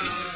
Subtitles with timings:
[0.00, 0.27] Jesus.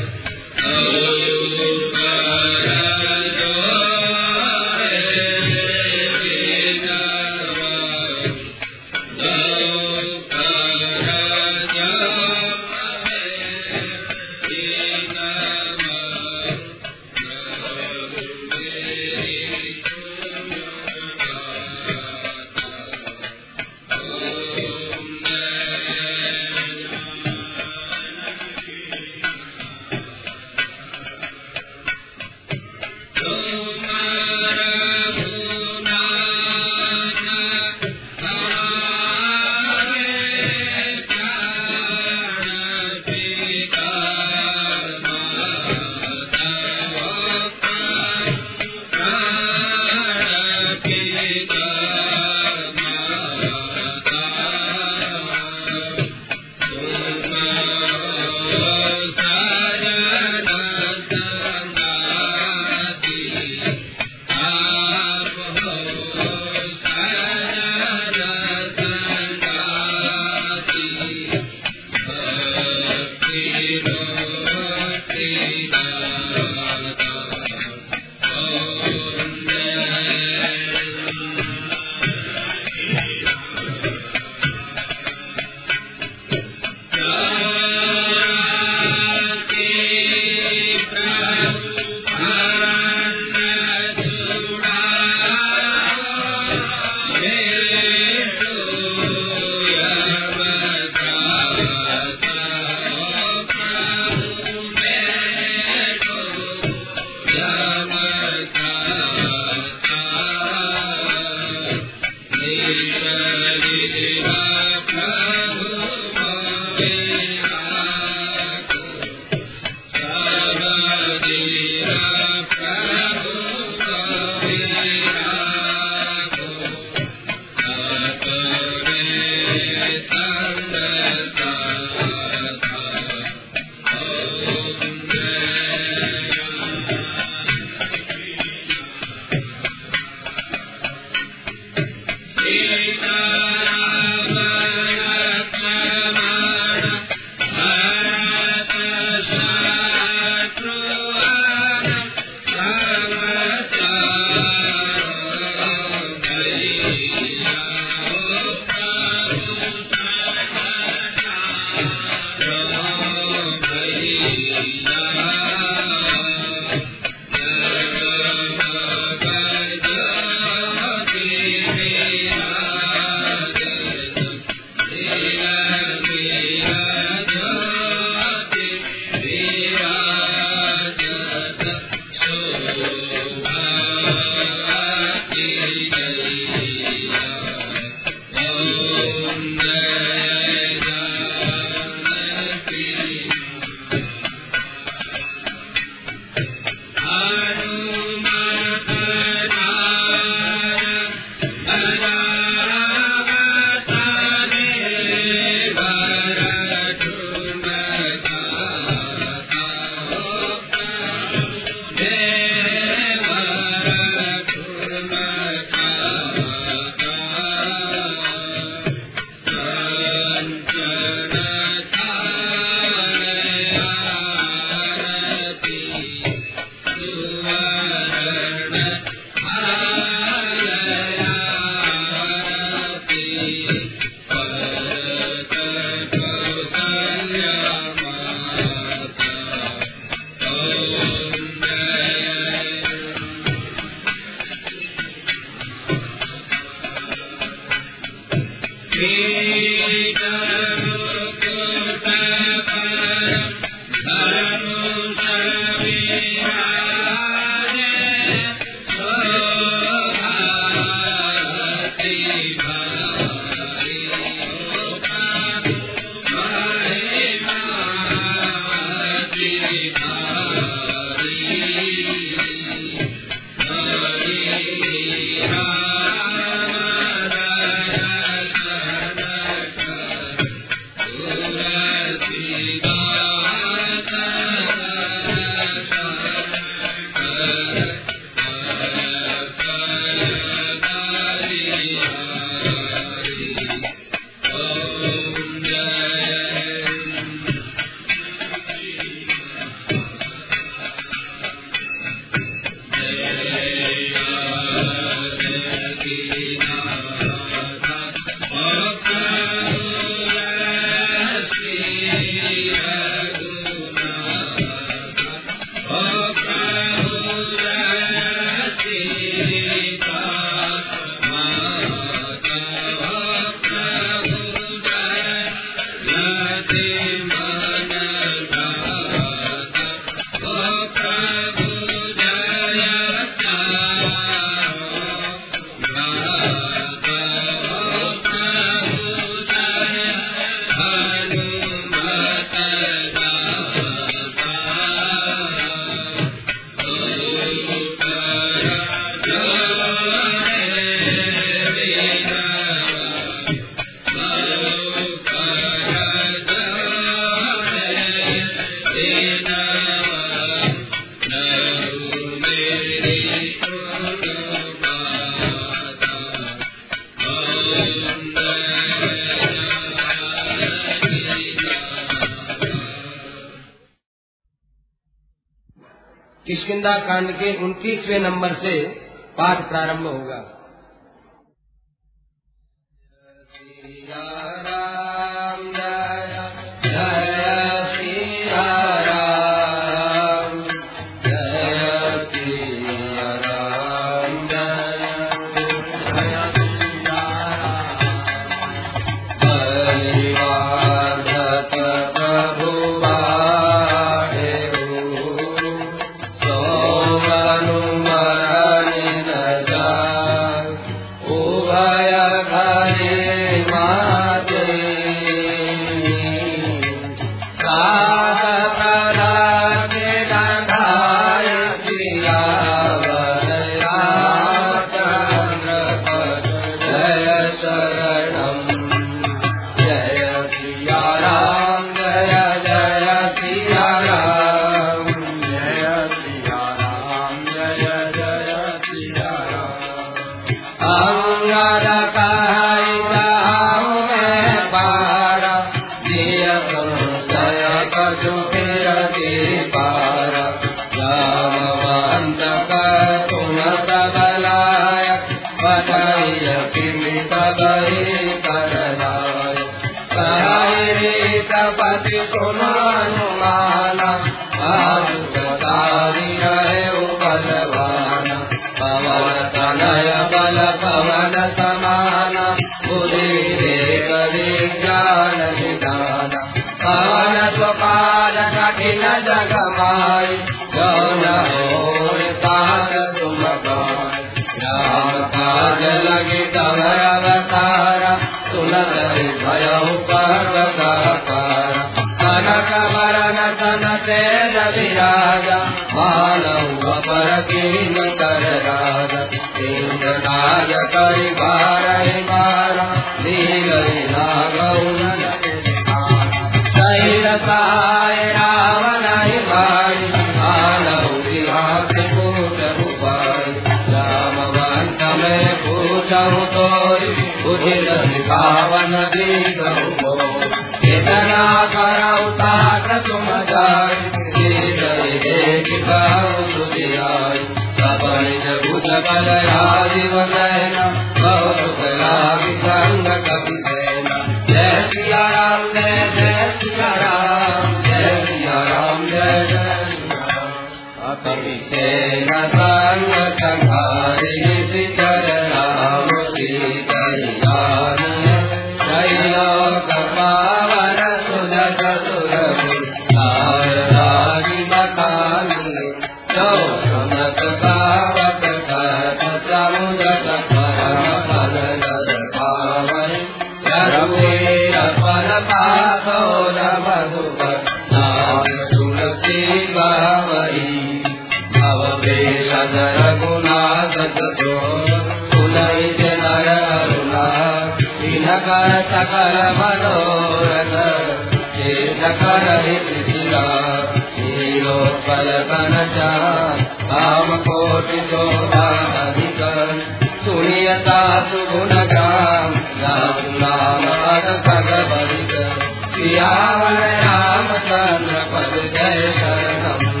[595.98, 600.00] Siyavar Ramchandra पद जय शरणम।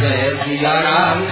[0.00, 1.27] जय सिया राम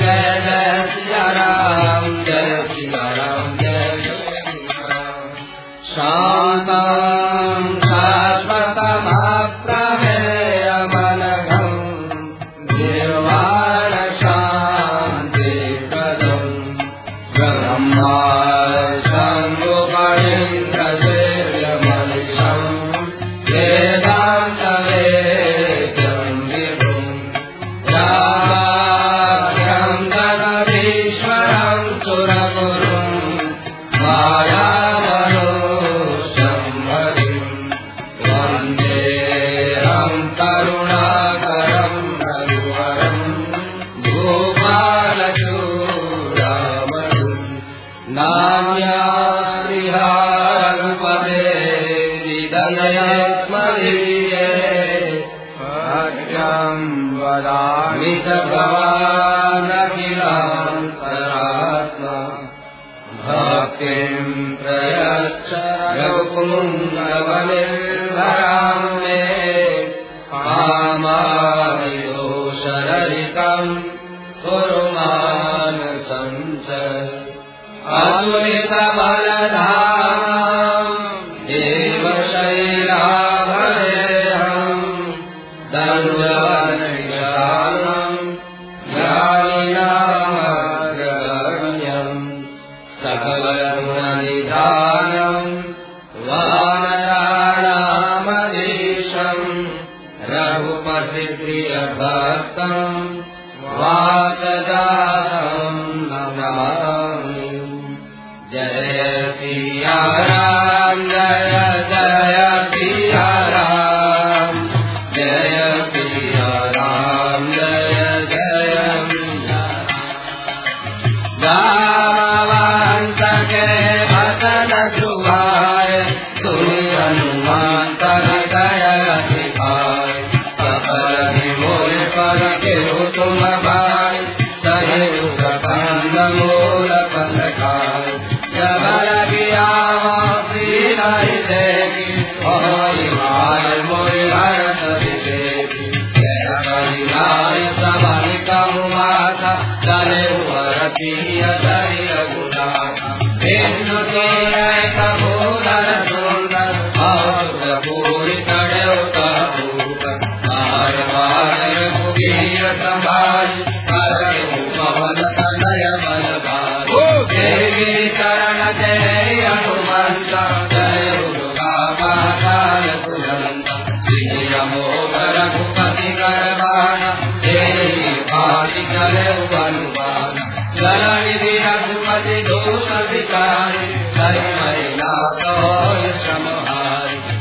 [182.16, 184.44] हरि दोष विकारी हरि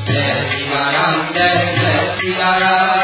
[0.08, 2.95] जय सिया राम जय जय सिया राम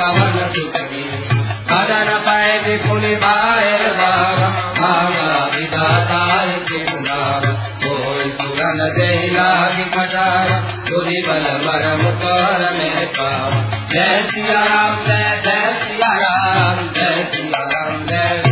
[0.00, 0.76] पवन सुख
[1.70, 3.70] मदन पाए विपुल बाय
[7.84, 8.80] कोई सुरन
[11.28, 12.62] बल मरम कर
[13.92, 18.42] जय सिया राम, जय जय सिया राम, जय सिया राम, जय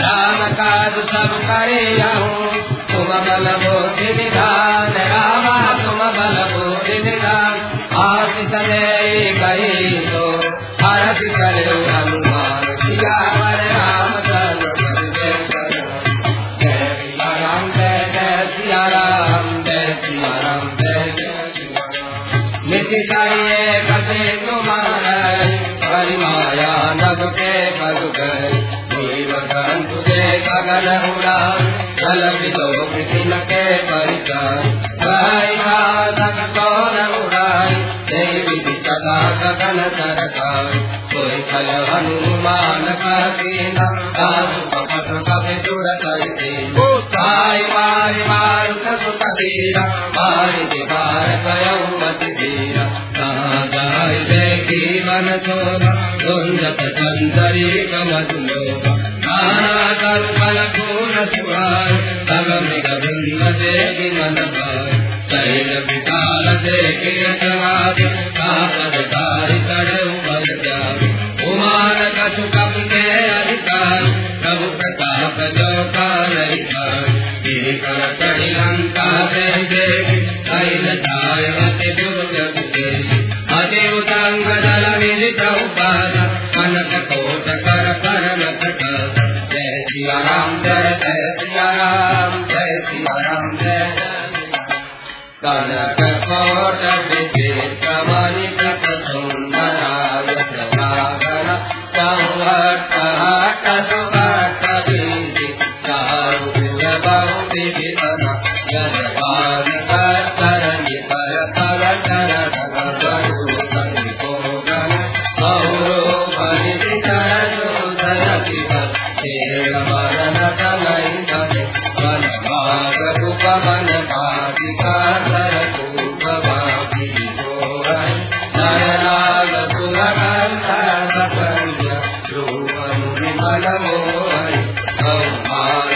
[0.00, 1.84] राम। काज सब करे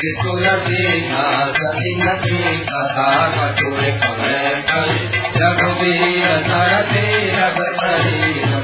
[0.00, 1.24] कवि सुन सीना
[1.56, 1.92] सती
[5.36, 7.02] जग वीर सरते
[7.34, 8.54] रब शरीर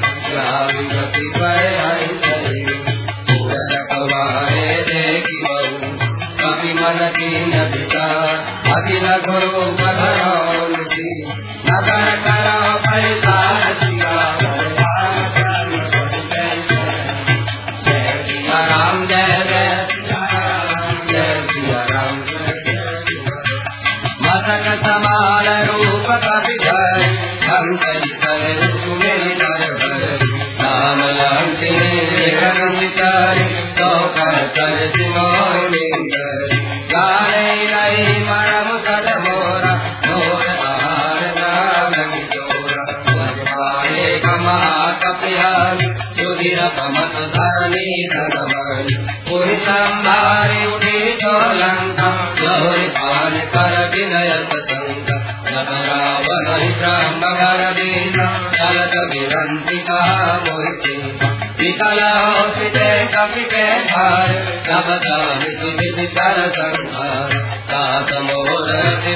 [63.27, 64.29] स्वामी व्यवहार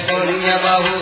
[0.08, 0.99] पुण्य बहु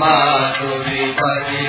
[0.00, 1.66] माधुरी पति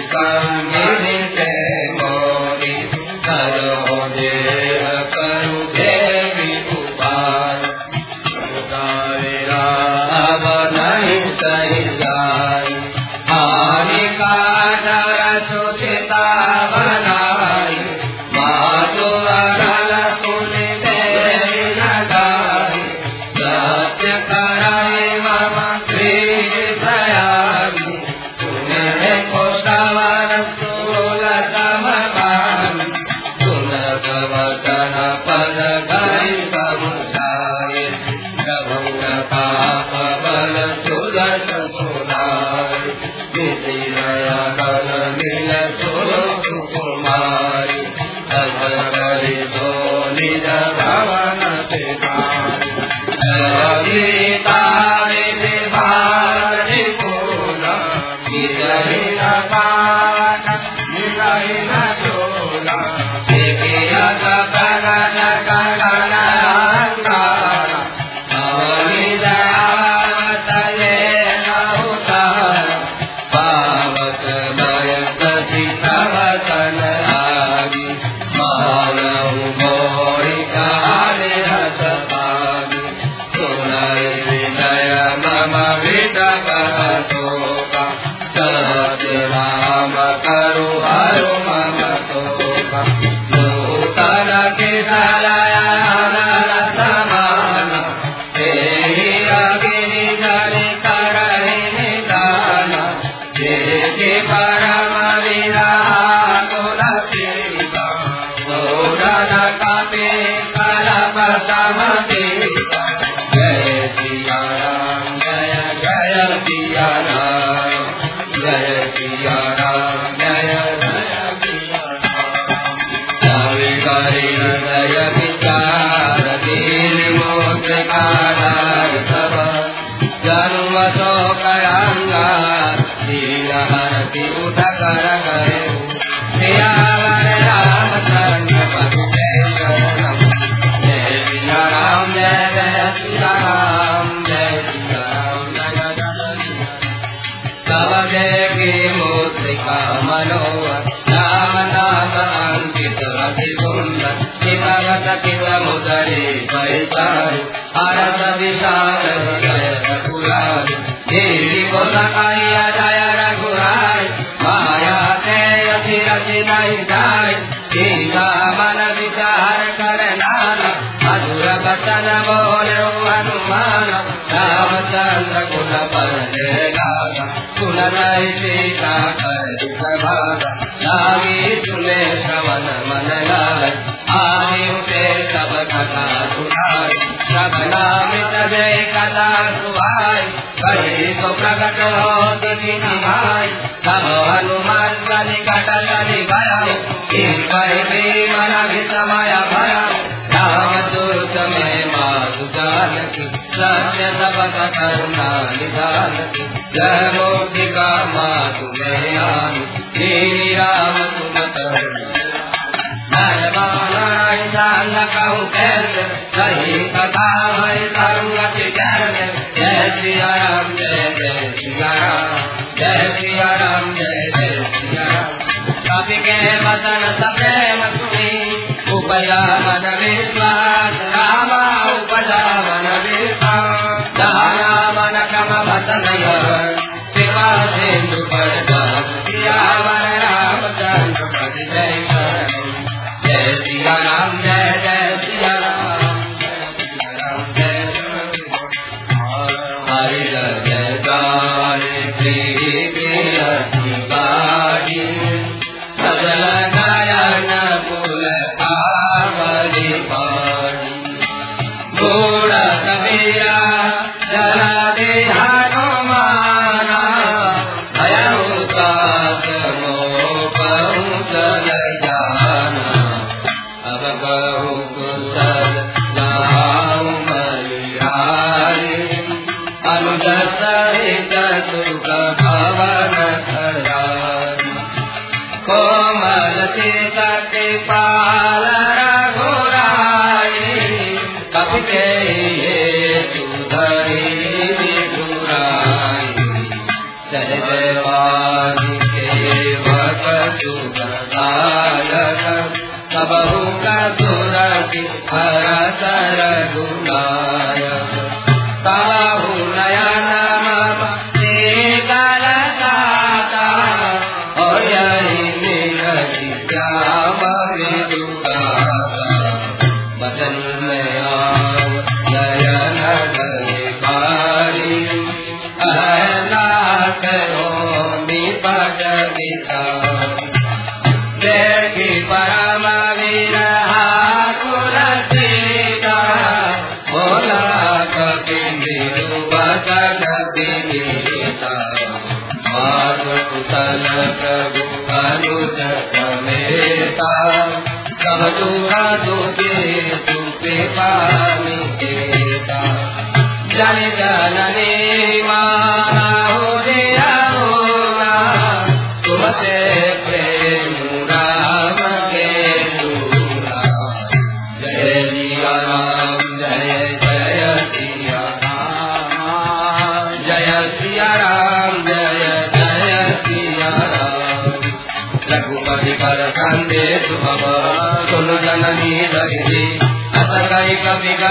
[249.92, 250.20] हरि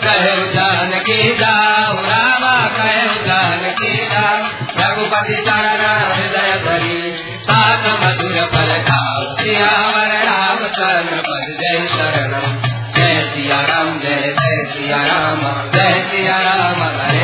[0.10, 2.22] कहे जान की रामा
[2.68, 3.92] कहु जान की
[4.80, 5.82] रघुपति चरण
[6.12, 8.72] हृदय धरी, सात मधुर फल
[9.40, 12.46] सियावर राम चरण पद जय शरणम।
[12.96, 15.42] जय सिया राम जय जय सिया राम
[15.76, 17.19] जय सिया राम हरे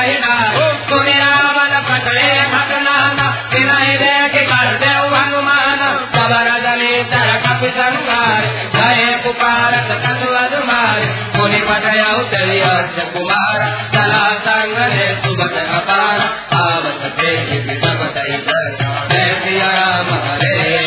[0.00, 5.78] बाट महिना सुने रावण पकड़े भटनाना विनय देख कर देव हनुमान।
[6.14, 8.42] सबर दले तर कपि संगार
[8.76, 11.00] जय पुकारत कटु अधुमार।
[11.36, 13.60] मुनि पटय उतरी अर्थ कुमार।
[13.94, 16.20] चला संग ले सुबत अपार।
[16.60, 18.36] आवत देख सब दई
[19.12, 20.79] जय सिया राम हरे।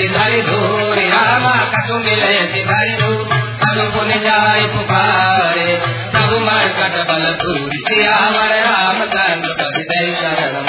[0.00, 3.26] मिलयति धूर रामा कटु मिले धरि धूर
[3.62, 5.76] सब पुन जाय पुकारे।
[6.12, 10.66] सब मरकट बल धूरि सियावर राम चंद्र पति जय शरणम।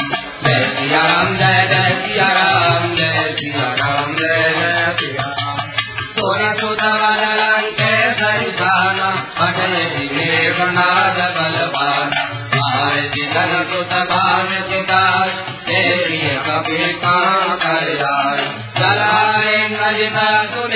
[0.48, 5.58] जय सिया राम, जय जय सिया राम, जय सिया राम, जय जय सिया राम।
[6.12, 7.01] सोना सुधवरण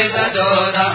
[0.06, 0.86] सुनित जोधा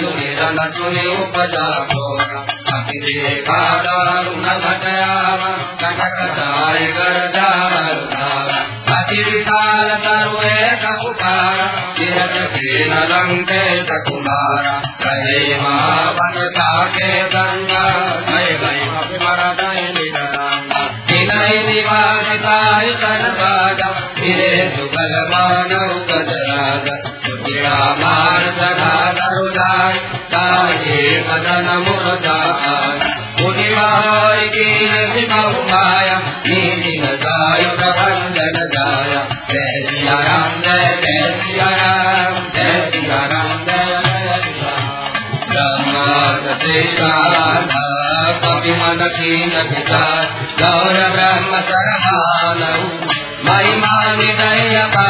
[0.00, 2.38] सुनि रन सुनि उपजा भोगा
[2.72, 5.42] अति देखा दारुण घटयाम
[5.82, 8.58] कटक जाय कर दारुणारा
[8.96, 11.66] अति विशाल तरुए कपुकारा
[11.98, 13.62] किरत कीन लंके
[14.08, 14.74] कुमारा।
[15.04, 16.38] कहे महावन
[16.96, 17.84] के गंगा
[18.30, 18.84] गए गए
[19.24, 19.42] मर
[21.10, 23.88] विनय निवासिताय सर्वाजा
[24.18, 25.88] फिरे सुगल मानव
[38.56, 39.14] न जाय
[39.90, 41.30] सिया राम जय जय
[50.60, 52.82] गौर ब्रह्म सरमानऊ
[53.48, 55.09] महिमा विनय पार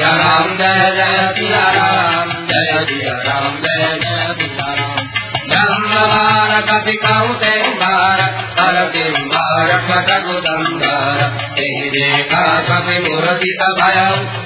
[0.00, 5.08] सिया राम जय जय सिया राम जय सिया राम जय जय सिया राम
[5.50, 7.50] ब्रह्मवार कपि कौते
[7.82, 8.22] बार
[8.58, 11.20] करते बार कटगुदंगार
[11.58, 14.00] तेहि देखा कपि मुरसित भय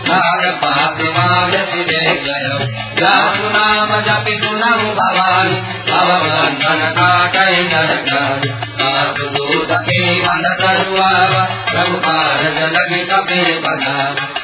[0.09, 2.51] नाग पाति मागति दे गय
[2.99, 11.37] जासु नाम जपि सुनहु भवानी भवबंधन काटै नर नारी साधु दूत के मन तरुआव
[11.77, 13.95] रघुपार जलगि कपि बना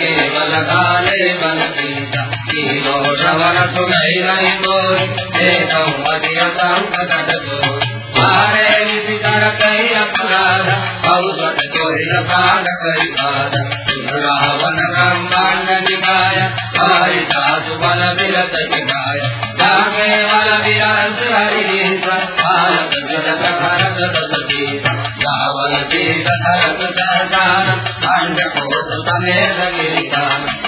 [0.00, 2.17] केवल काले बन पीता
[4.62, 4.96] बोल
[5.34, 5.82] देखो
[6.12, 7.58] अधिय संकट दो
[8.18, 10.70] मारे निधि कर कई अपराध
[11.04, 13.54] बहु सट जो मोहित प्राण परिपाद
[14.24, 16.40] रावण ब्रह्मांड निकाय
[16.76, 19.20] हरिता सुबल विरत निकाय
[19.60, 21.82] जागे बल विराज हरि
[22.40, 24.88] भारत जगत भरत दशतीत
[25.26, 27.70] रावण तीत धरत सहदान
[28.06, 30.67] खंड कोट समेत गिरिकान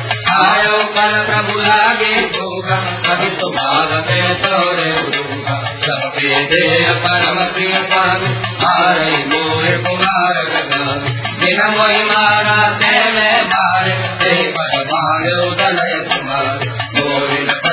[0.31, 2.75] मैं आयो कर प्रभु लागे भोगा
[3.05, 6.61] कभी सुभाग के तोरे गुरुगा सबे दे
[7.05, 8.29] परम प्रिय स्वामी,
[8.61, 11.11] हारे मोरे कुमार लगामी
[11.41, 16.65] बिन मोहि मारा ते में मारे ते पर मारे उदलय कुमार।
[16.95, 17.41] मोरे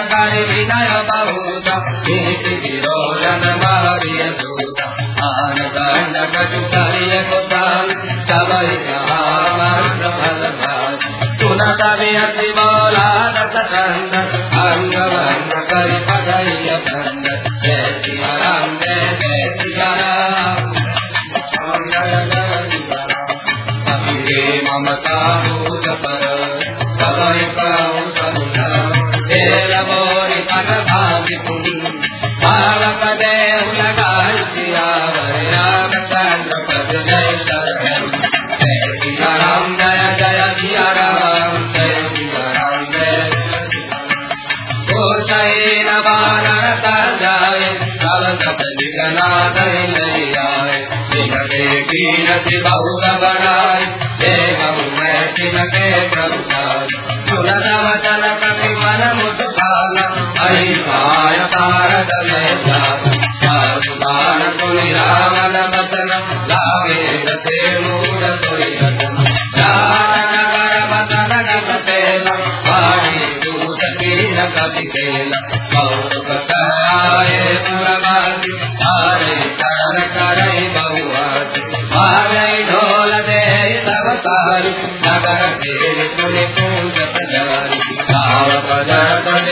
[0.00, 1.68] कर विनय बहुत
[2.08, 4.80] नीति विरोधन मारिय दूत।
[5.24, 7.88] आन दंड कछु करिय कुशल
[8.30, 11.00] सबई कहामर प्रभल भाग।
[11.40, 14.14] सुनत व्यति बोला रत अंग
[14.52, 17.45] भंग करि पगरिय भंग।
[52.66, 52.95] about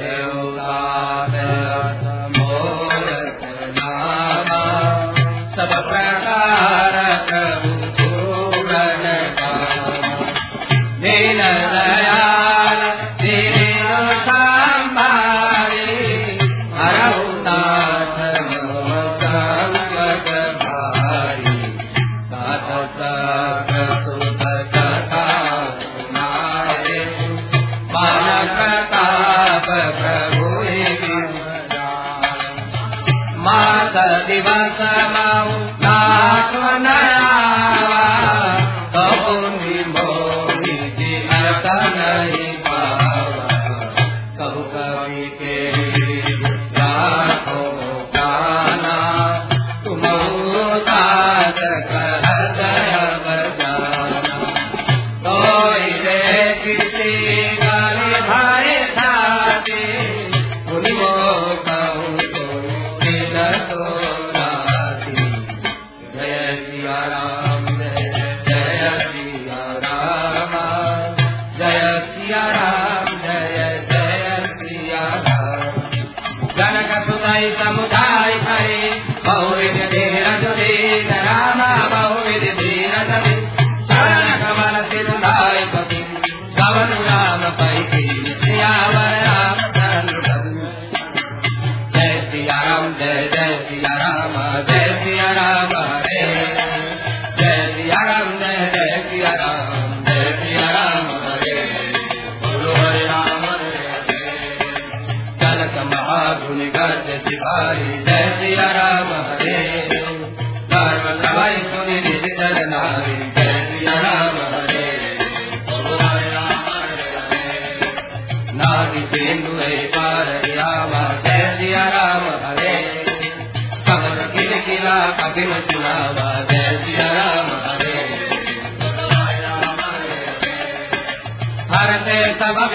[0.00, 1.05] देवता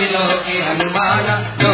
[0.02, 1.72] त्रिलोकी हनुमान जो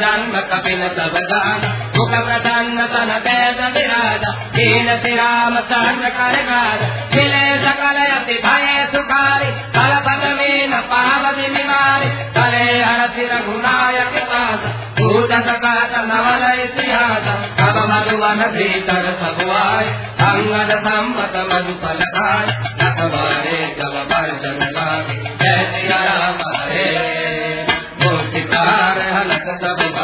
[0.00, 1.64] जन्म कपिल सब गान
[1.96, 4.22] मुख प्रसन्न तन बैद विराज,
[4.54, 10.80] दीन श्री राम चरण कर गाज खिले सकल अति भय सुखारी कल पद में न
[10.92, 14.64] पावति बीमारी हरति रघुनायक दास,
[14.98, 17.28] भूत सकाल नवल इतिहास
[17.60, 19.92] कब मधुवन भीतर सगुआय
[20.28, 27.15] अंगन सम्मत मधु फलकाय तक भरे जब वर्जन लागे, जय श्री राम, हरे।
[29.60, 29.95] सब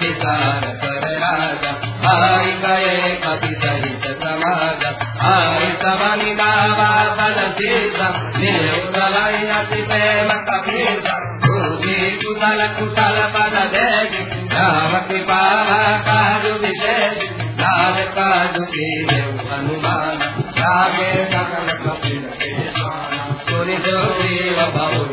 [0.00, 4.84] विचार कर राजा। भाई गए पति सहित समाज।
[5.22, 7.96] आई समनि बाबा बल शीर्ष
[8.36, 11.00] निर्दल अति प्रेम कबीर
[11.44, 15.62] भूमि कुशल कुशल पद देवी। राम कृपा
[15.98, 17.30] काजु विशेष।
[17.60, 20.18] लाल काजु के हनुमान।
[20.58, 22.28] रागे सकल कपिल
[23.48, 25.04] सुनि देव बहु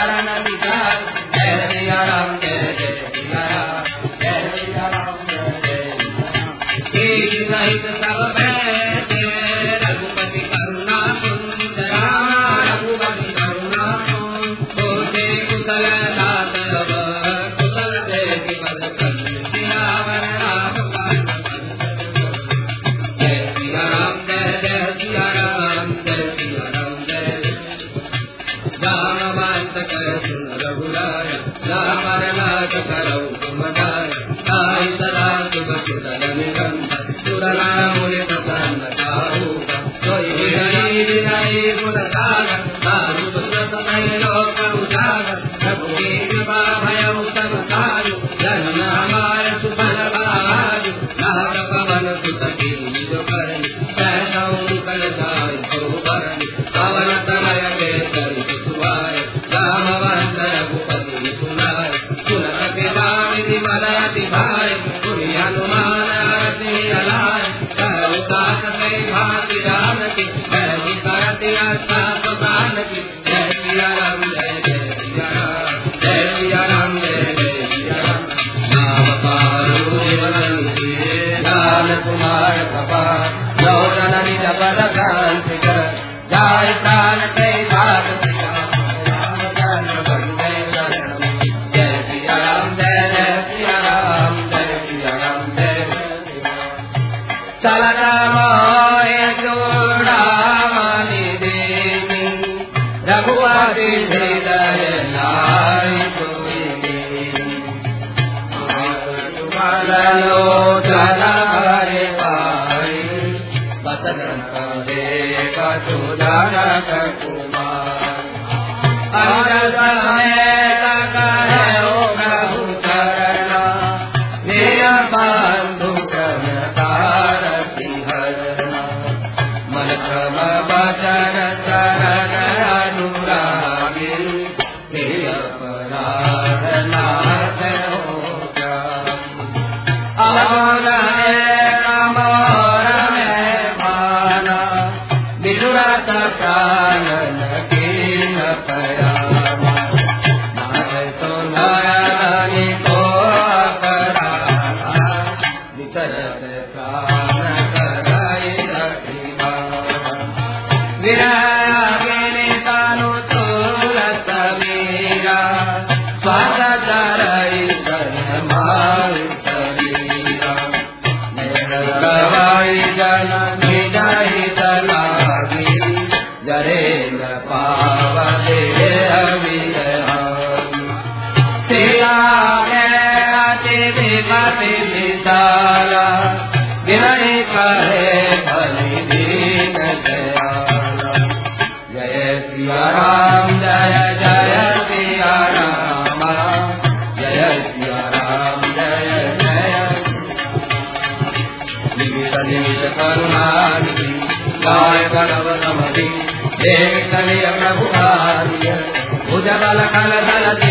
[209.47, 210.66] भुजबल कल दल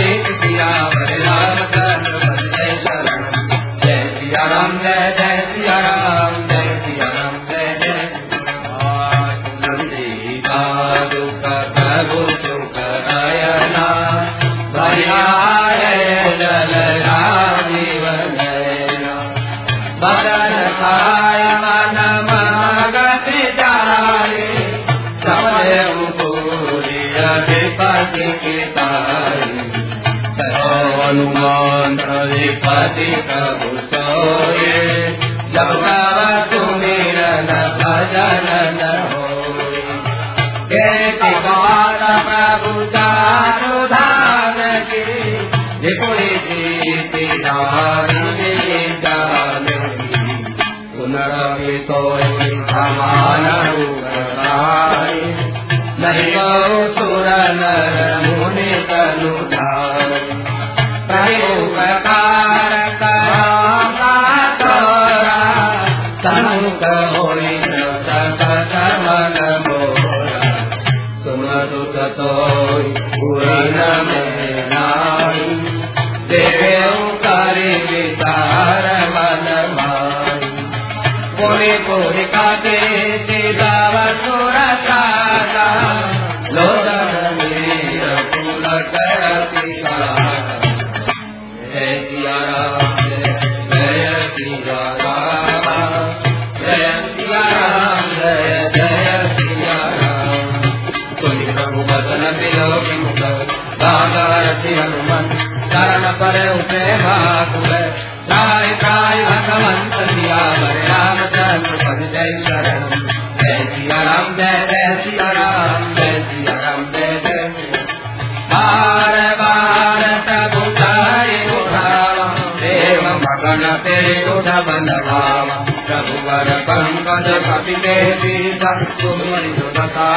[56.96, 57.26] सुर
[57.58, 57.96] नर
[58.26, 59.30] मुनि तनु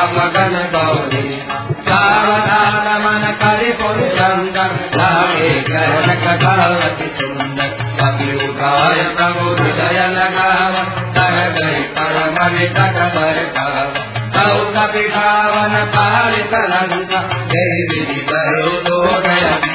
[0.09, 1.21] मगन गौरी
[1.85, 10.75] सावधानमन करि पुरुषन्दं रामे करण कथावति सुन्दर कपियुगाय प्रभु हृदय लगाव
[11.17, 13.97] कर गरि परमनि तटवर गाव
[14.35, 17.13] तौ कपिधावन पारितनन्द
[17.53, 19.68] देवी करो दोषयति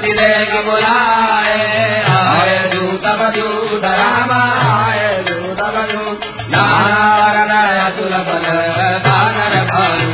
[0.00, 1.56] दिल की बुलाए
[2.10, 5.02] आय दूत बजूत राम आय
[6.50, 8.44] नारायण सुलभन
[9.06, 10.08] दानर भानु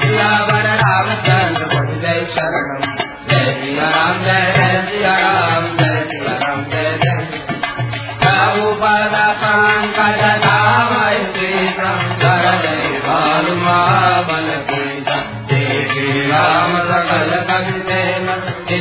[0.00, 1.62] सियावर रामचंद्र
[2.02, 2.68] जय शरण।
[3.30, 5.31] जय सिया राम, जय सिया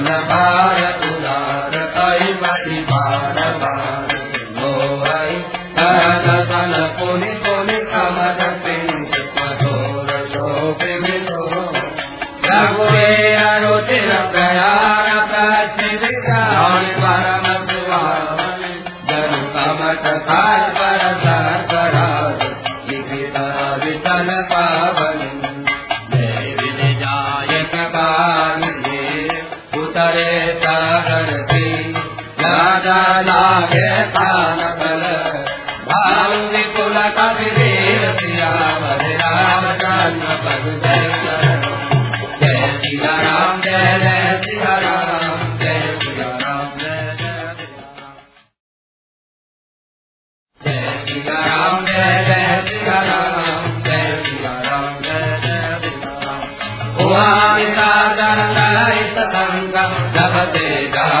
[0.00, 0.27] Nana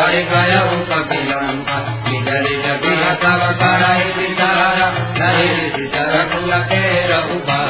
[0.08, 4.78] जाय गयउ कपिलंका निगरि जगिह तव करहि विचार
[5.18, 6.80] नरि विचर कुल के
[7.10, 7.68] रघुबर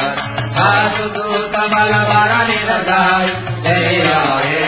[0.59, 3.27] सासु दूत बल बर निरगाय
[3.67, 4.68] जय राये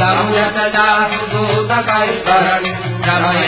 [0.00, 2.72] संयत जासु दूत कई करणी
[3.06, 3.46] समय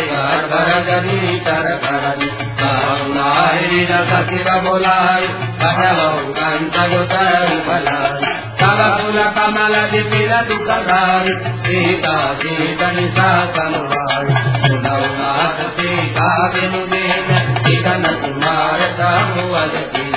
[0.52, 2.28] भर जनी तर करणी
[2.60, 5.27] करुणाहि न सतिर बोलाई
[5.62, 8.32] कहलऊ कंत जुतर भलाई
[8.62, 11.35] तब कुल कमल दिपिल दुखधारी
[11.66, 17.32] सीता सीतनि साकनुवारी सुनऊ नाथ सीता बिनु देन
[17.74, 20.09] इतन कुमार समुअल की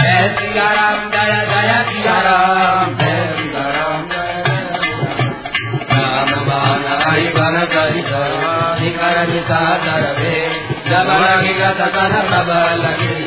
[0.00, 3.89] जय सिया राम, जय जय सिया राम, जय सिया राम। जय जय
[6.82, 8.02] राम बाण हरि बन करि
[8.80, 10.34] निकर निसाचर वे
[10.90, 12.50] जब लगी गत कर प्रभ
[12.82, 13.18] लगी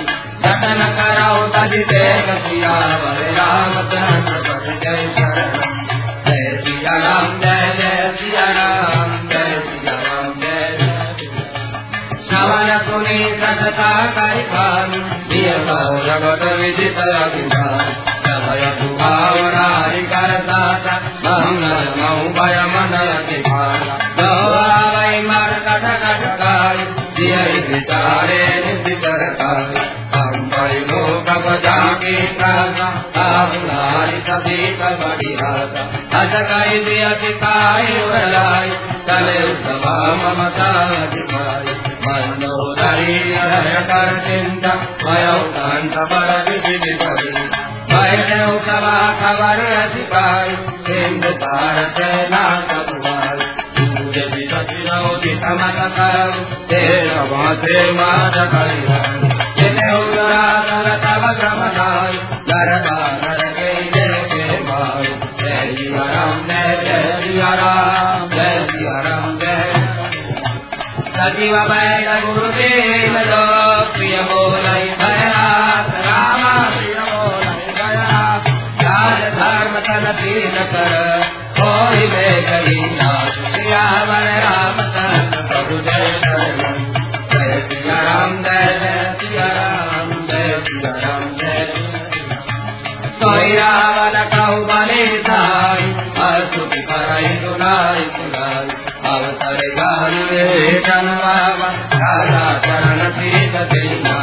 [0.46, 2.74] जतन कराओ तजि देख सिया
[3.04, 5.54] वर राम चंद्र पद जय शरण
[6.28, 11.14] जय सिया राम जय जय सिया राम जय सिया राम जय जय
[19.04, 21.88] श्रवण सुनी सतता करि भानु दिय जगत विदित अभिमान समय सुभावना हरि कर दाता मंगल
[22.00, 23.98] मऊ भय मंडल दिखाना
[25.28, 26.78] मर कट कट काय
[27.70, 29.24] विचारे निधि कर
[30.16, 32.88] हम परि लोक बजाके कासा
[33.24, 35.84] आहुलारि कबड़ी हासा
[36.22, 38.70] अज कई दिय सिखाय उड़लाई
[39.10, 40.72] चले सभा ममता
[41.16, 41.76] दिखाई
[42.08, 43.20] मंदोदरी
[43.92, 47.63] कर चिंता भयो कांत पर विधि
[48.14, 50.56] करी खबर अधिकारी
[50.88, 52.42] सिंधु तार सेना
[52.72, 53.40] कबुआई
[54.16, 59.08] यदि सचिनौति समत करु तेर भाते मार करिहर
[59.60, 62.14] जिते उदराधर तव श्रमदाय
[62.52, 64.46] गरबा नर के जय के
[66.86, 68.24] जय सिया राम
[72.26, 73.44] गुरुदेव लो
[73.94, 74.43] प्रिय बोलई
[80.76, 81.22] कर
[82.14, 84.80] वे गई नाश सियावर राम
[85.50, 91.66] प्रभु जय जय सिया राम जय जय सिया राम जय सिया राम जय
[93.22, 95.92] सोई रावण कहु बने साई
[96.28, 98.82] असुख करई सुनाई सुनाई
[99.14, 101.70] अवसर गान वेदन बाबा
[102.04, 104.16] राधा चरण सीत देना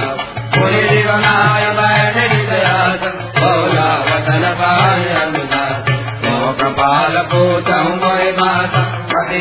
[0.57, 3.09] पुरी दिवनाय बैठ विदयास
[3.39, 5.90] भोला वतन पाय अनुदास
[6.93, 8.81] मोय माता
[9.11, 9.41] पति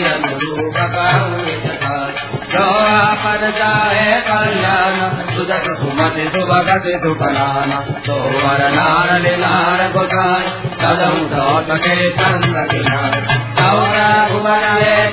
[2.52, 4.98] जो आपद जाए कल्याण
[5.32, 13.18] सूरत सुमति सुभगति सुखनाना सोवर नार लीलार गोसाई सदम दौत के चंद किनार
[13.60, 14.68] सौरा घुमर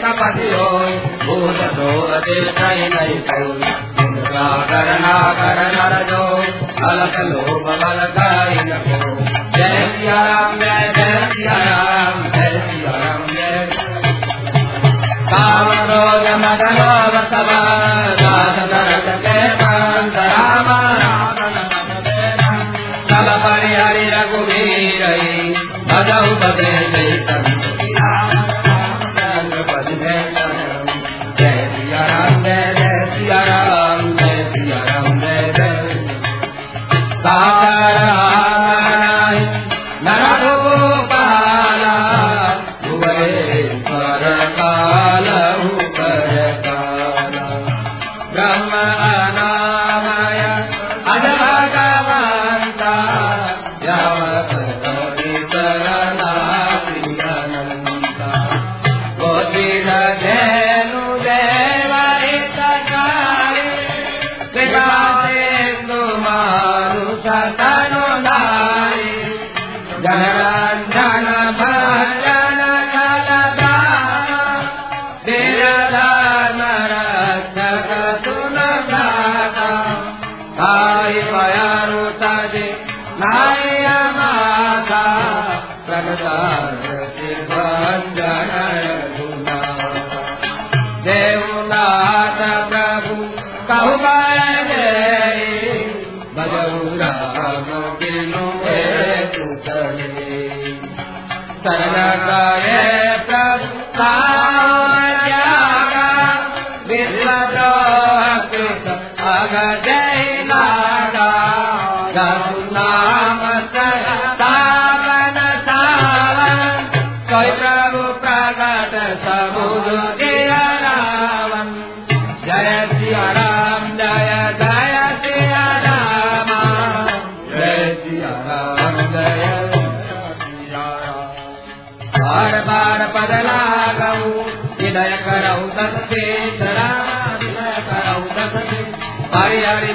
[0.05, 0.71] कपति हो
[1.25, 3.75] भूत सोरते कई नहीं कोई
[4.71, 6.23] करना कर नर जो
[6.91, 13.67] अलग लोभ बल कई न जय सिया राम जय जय सिया राम जय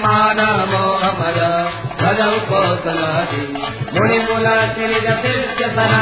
[0.04, 0.40] मान
[0.72, 1.40] मोह मद
[2.02, 3.42] भजऊ कौशलि
[3.96, 6.02] मुनि मुल श्री जतिर्य सना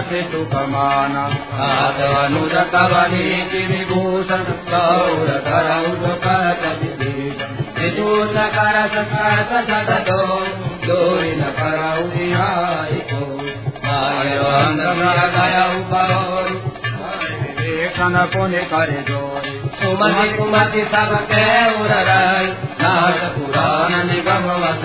[0.00, 1.16] सुखमान
[2.02, 3.24] अनुज कवनी
[3.66, 6.64] विभूषण गौर करौज पद
[7.76, 9.52] विभूष कर सकत
[9.88, 10.20] सदो
[10.86, 13.20] दोरी न करौ निहाय को
[15.36, 16.56] गयऊ परोरी
[17.58, 18.66] विवेचन पुण्य
[19.82, 21.44] सुमति कुमति सब के
[21.80, 22.46] उदरय
[22.82, 24.84] नाथ पुराण निगम वस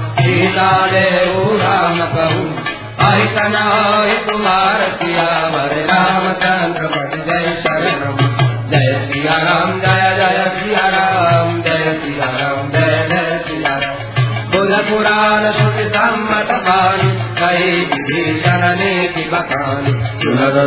[0.21, 2.41] सीता देऊ राम कहू
[3.05, 8.19] आई कनाई कुमार सिया वर रामचंद्र पट जय शरणम।
[8.71, 13.97] जय सिया राम जय जय सिया राम जय सिया राम जय जय सिया राम
[14.53, 17.10] बुध पुराण सुख सम्मत बाणी
[17.41, 20.57] कई विभीषण नीति बखानी। सुनर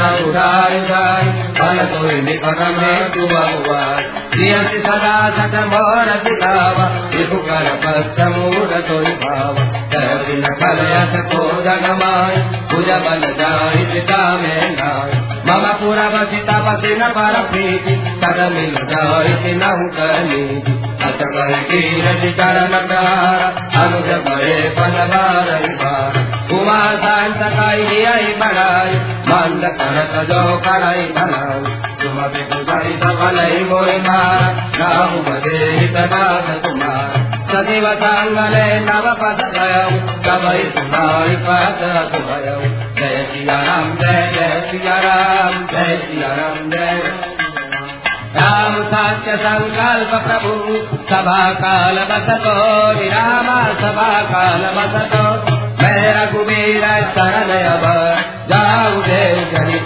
[0.00, 1.28] न उठाई जाई
[1.58, 8.74] फल तोय निकट में तु बहुआई प्रियसि सदा सत मोर दिखावा विभु कर पश्च मूर
[8.88, 9.62] तोय भाव।
[9.94, 12.36] कर बिन कल अस को जगमाय
[12.72, 18.74] पूजा बल जाई पिता में नाय मम पुरा बसि तपसि न पर प्रीति तद मिल
[18.90, 20.42] जाई नहु करनी
[21.04, 23.42] अत कर कीरति चरण प्यार
[23.82, 25.50] अनुज करे फल बार
[25.82, 26.18] बार
[26.52, 28.94] उमा शांत काई आई बढ़ाई
[29.28, 33.38] मंद करत जो कराई भलाई। तुम भी बुझाई सफल
[33.70, 39.90] मोरे मार राहु बदे हित नाथ तुम्हार। सजीव सांगले नव पद गयऊ
[40.26, 41.80] कबई सुनाई पद
[42.12, 42.60] भयऊ
[42.94, 47.02] जय सिया राम जय जय सिया राम जय सिया राम जय।
[48.36, 50.76] राम साक्य संकल्प प्रभु
[51.14, 52.54] सभा काल बसतो,
[53.00, 57.48] विराम सभा काल बसतो। मैं रघुवीर शरण
[58.50, 59.78] जाऊ देव जनि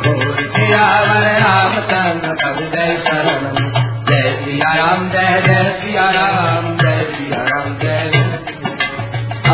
[0.57, 3.71] सियावर रामचंद्र पद जय शरण।
[4.05, 6.11] जय सिया राम जय जय सिया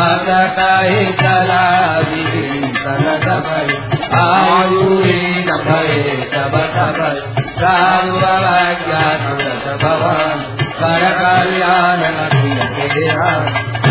[0.07, 1.63] अगताई चला
[2.83, 3.73] सन सबय
[5.67, 5.95] भय
[6.33, 7.19] सब सबय
[7.59, 8.19] साधु
[8.83, 9.25] ज्ञान
[9.83, 10.45] भगवान
[10.79, 12.03] कर कल्याण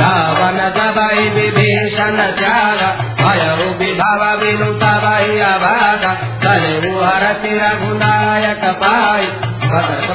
[0.01, 2.83] रावण सबई विभीषण त्याग
[3.21, 6.07] भयउ विभव विनु सबई अभाग
[6.45, 7.55] कलु हरति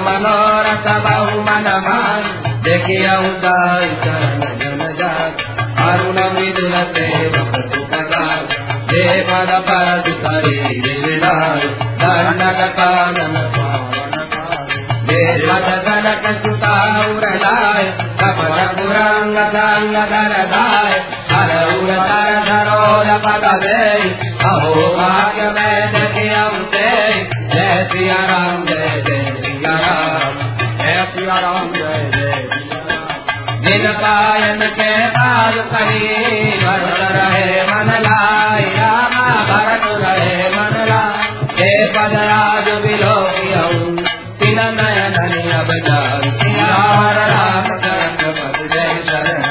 [0.07, 2.29] मनोरथ बहु मन मान
[2.67, 5.50] देखिय उदाई चरण जन जात
[27.53, 30.35] जय सिया राम जय जय सिया राम।
[30.77, 31.80] जय सिया राम।
[33.61, 34.91] दिन पायन के
[37.63, 40.77] मन लाई रामा भरत रहे मन
[41.59, 43.15] हे पद आज बिलो
[44.39, 44.59] तीन
[46.99, 49.41] राम चंद्र पद जय शरण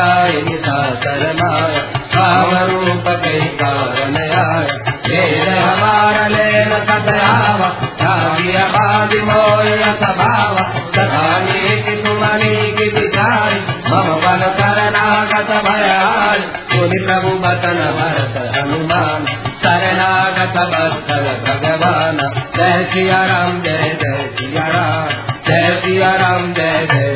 [7.31, 7.61] सदयाव
[8.01, 10.55] रामी अबादि मोय स्वभाव
[10.95, 13.53] सदा नीति तुमनी की विचार,
[13.89, 16.41] मम बल शरणागत भयाल।
[16.71, 19.25] सुनि प्रभु बचन भरत हनुमान,
[19.63, 22.19] शरणागत बत्सल भगवान।
[22.57, 25.09] जय सिया राम जय जय सिया राम
[25.47, 27.15] जय सिया राम जय जय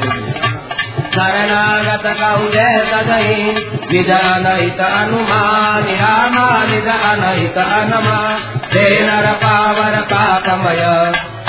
[1.16, 3.52] शरणागत कहु जय सदही
[3.92, 10.82] विजानहित अनुमान रामानिज अनहित अनुमान हे नर पावर पापमय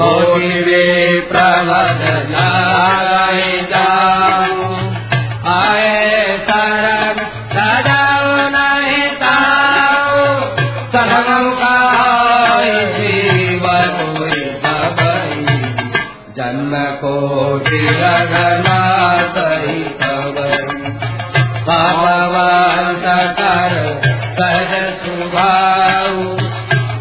[0.00, 0.84] कोटि वे
[2.30, 3.42] नाराय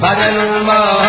[0.02, 1.09] भगवान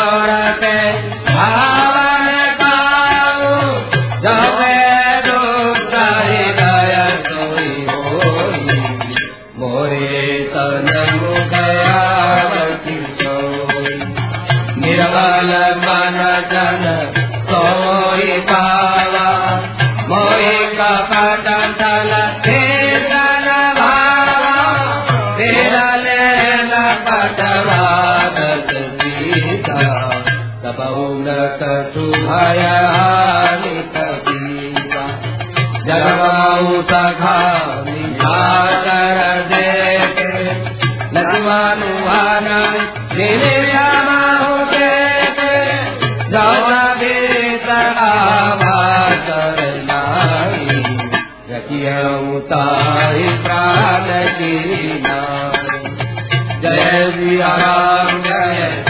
[56.63, 58.90] जय सिया राम जय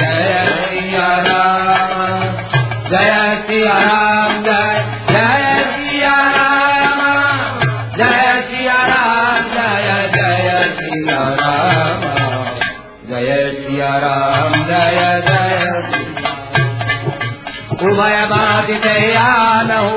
[18.71, 19.89] उभय बाधितयानहु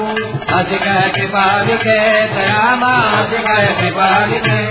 [0.58, 0.86] अधिक
[1.16, 1.98] कृपा विखे
[2.36, 3.48] रामाधिक
[3.80, 4.62] कृपा विखे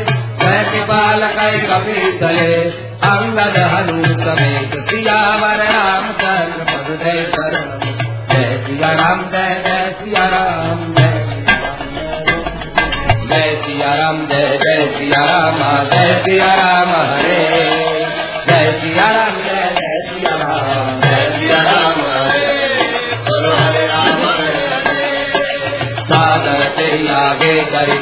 [0.71, 2.55] कृपाल कई कपि तले
[3.11, 7.67] अंगद हनु समेत सियावर रामचंद्र पद जय शरण।
[8.33, 11.11] जय सिया राम जय जय सिया राम जय
[13.31, 15.59] जय सिया राम जय जय सिया राम
[15.93, 17.45] जय सिया राम हरे।
[18.49, 19.32] जय सिया राम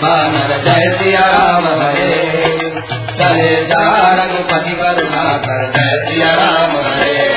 [0.09, 2.11] आगे जय सिया राम हरे
[3.21, 3.83] चले जा
[4.21, 7.30] रघुपति करुणा कर जय सिया राम हरे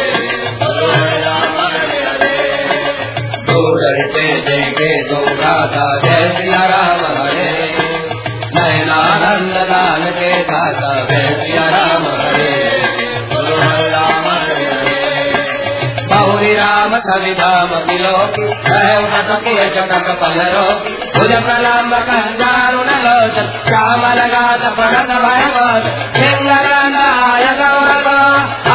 [19.45, 20.63] के जगत पलरो
[21.15, 25.85] भुज प्रलम्ब कंजारुण लोचन श्याम लगात पड़त भयवत
[26.17, 28.07] सिंगरनाय गौरव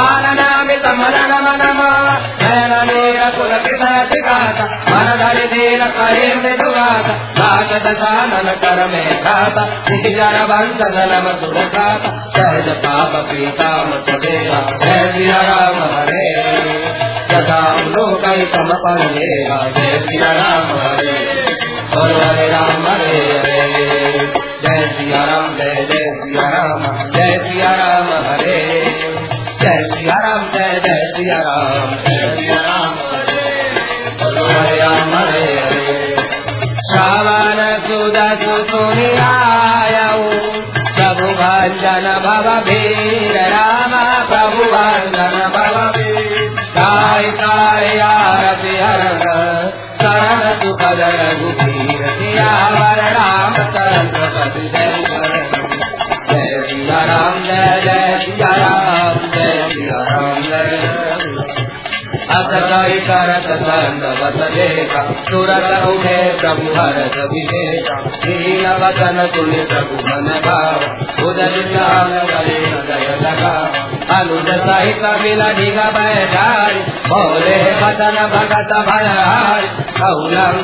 [0.03, 1.81] आननामित मदन मनम
[2.43, 3.83] नयन नीर पुलकित
[4.29, 7.11] गात मन धरि दीन करे मृदुगात
[7.41, 9.59] राज दशानन कर में घात
[10.19, 12.09] जन बंधन नम सुरघात
[17.51, 21.13] राम हरे यथा लोकै समपन देवा जय सिया राम हरे
[21.93, 23.87] हरे हरे राम हरे हरे
[24.65, 28.59] जय सिया राम जय जय सिया राम जय सिया राम हरे
[29.63, 33.47] जय सिया राम जय जय सिया राम जय सिया राम हरे
[34.23, 35.97] हरे राम हरे हरे
[36.91, 40.23] श्रावण सुदस सुनियायऊ
[40.99, 43.28] प्रभु भंजन भव भीर
[50.97, 51.58] शरण
[63.61, 65.01] करत दंडवत देखा
[66.41, 72.59] प्रभु हरत विवेका दीन वचन सुनि प्रभु मन भाव उदर जान गले
[72.89, 73.55] जय लगा
[74.19, 75.81] अनुज सहित मिल ढिग
[77.09, 80.61] भोले वचन भगत भयहारी कौलम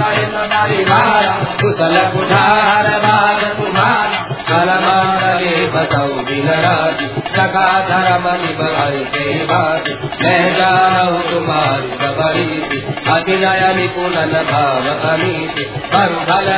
[0.00, 1.28] सहित परिवार
[1.62, 5.21] कुशल कुठार बाग तुम्हारा कलमारे
[5.74, 7.06] बसौ दिन राज़ी
[7.36, 9.88] सका धर्म निभाई के बात
[10.22, 12.80] मैं जाऊ तुम्हारी सबरी
[13.12, 15.64] अतिनय निपुणन भाव अमीति
[15.94, 16.48] पर भल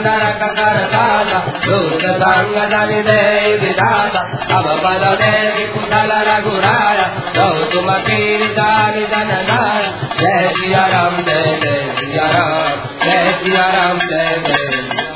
[0.00, 4.20] नरक कर दाता लोक संग जन दे विधाता।
[4.58, 7.06] अब पद दे कुशल रघुराया
[7.36, 12.72] गौ तुम कीर जानी जन नाय जय सिया राम, जय जय सिया राम,
[13.04, 15.07] जय सिया राम, जय जय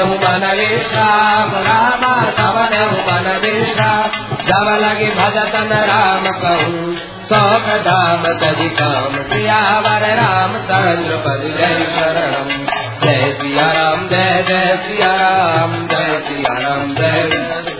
[0.00, 4.16] हूँ मन विश्राम रामा सबने हूँ विश्राम
[4.48, 6.96] जब लगी भजतन राम कहूँ,
[7.30, 12.66] शोक धाम तजी काम सियावर राम चंद्र पद जय शरणम
[13.02, 17.77] जय सिया राम, जय जय सिया राम, जय सिया राम, जय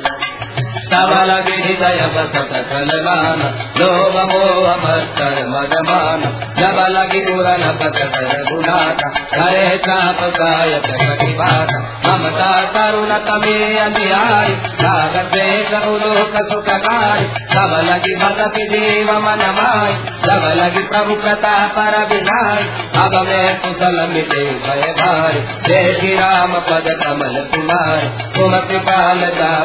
[0.91, 3.43] सबल हृदय बसत कलवान,
[3.79, 6.23] लोभ मोह मत्सर मदमान।
[6.59, 8.17] जब लगी उड़न पसत
[8.49, 9.03] गुनाथ
[9.33, 11.73] करे चाप गायक कटी बात
[12.07, 19.93] ममता करुण तमे अंधियाई राग द्वेष उलोक सुख गाय सब लगी भगति देव मन माय
[20.25, 22.63] जब लगी प्रभु प्रताप पर विनाय
[23.03, 25.39] अब मैं कुशल मिटे भय भार
[25.69, 28.07] जय श्री राम पद कमल कुमार।
[28.37, 29.21] तुम कृपाल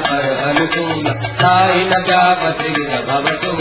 [0.06, 2.70] पर अनुकूल साई न जापति
[3.08, 3.58] भव तुम।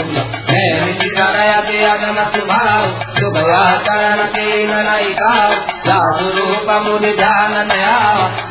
[0.49, 2.85] मैं करया ते अगम सुभाव
[3.19, 5.53] शुभया चरण के नैकाव
[5.87, 7.95] साधु रूप मुनि ध्यान नया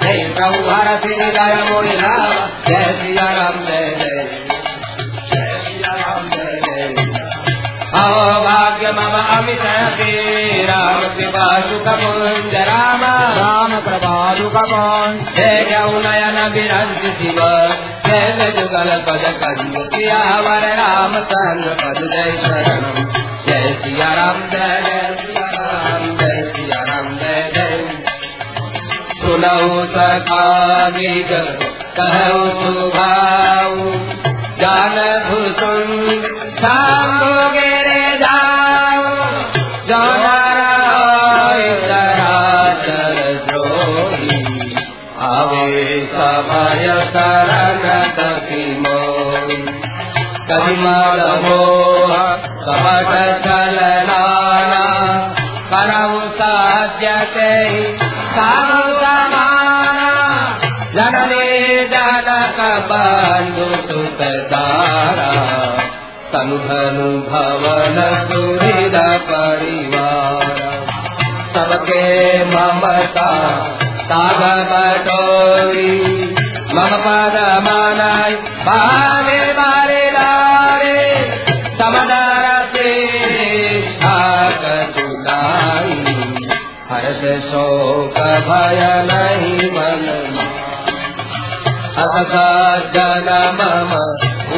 [0.03, 2.33] जय प्रभु हर हृदय मोहि राम
[2.69, 4.12] जय सिया राम, जय जय
[7.95, 9.65] भाग्य मम अमित
[10.69, 13.03] राम कृपा सुख कुंज राम
[13.39, 17.41] राम कृपा सुख कुंज जय गौ नयन विरंज शिव
[18.07, 23.03] जय जुगल पद कंज सियावर राम चंद्र पद जय शरणम
[23.49, 27.81] जय सिया राम जय जय सिया राम जय सिया राम जय जय
[29.95, 30.45] सखा
[30.97, 31.31] गीत
[31.99, 33.93] कहू सुभाऊ
[34.61, 34.97] जान
[35.29, 36.27] भूषुन
[36.59, 37.21] शाम
[46.49, 48.99] भय शरणत किमो
[50.51, 52.13] कलिमल मोह
[52.67, 53.13] कपट
[53.47, 54.85] चलनाना
[55.73, 57.51] करौ साध्यते
[58.37, 60.11] साधु समाना
[60.97, 61.47] जनने
[61.95, 62.61] जनक
[62.93, 65.31] बन्धु सुतदारा
[67.33, 67.99] भवन
[68.29, 68.97] सुहृद
[69.31, 70.61] परिवार
[71.55, 72.05] सबके
[72.55, 73.31] ममता
[74.13, 74.41] ताग
[74.71, 75.93] बटोरी
[76.77, 77.37] मम पद
[77.67, 78.35] मनाई
[78.67, 80.99] भावे लारे
[81.79, 82.45] समदर
[82.75, 82.91] से
[86.91, 88.19] हर्ष शोक
[88.49, 90.05] भय नहीं मन
[92.05, 92.35] अथ
[93.61, 93.97] मम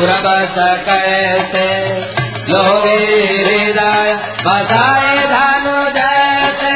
[0.01, 0.59] उर्वश
[0.89, 1.69] कैसे
[2.51, 2.99] लोगे
[3.45, 4.13] हृदय
[4.47, 6.75] बधाए धनु जैसे।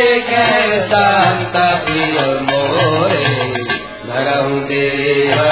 [0.00, 3.24] के संत प्रिय मोरे
[4.08, 5.42] धरम देव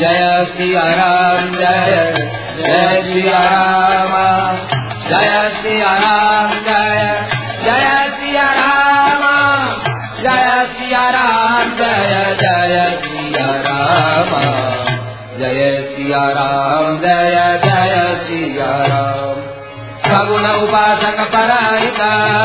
[0.00, 2.12] जय सिया राम जय
[2.58, 4.15] जय सिया राम।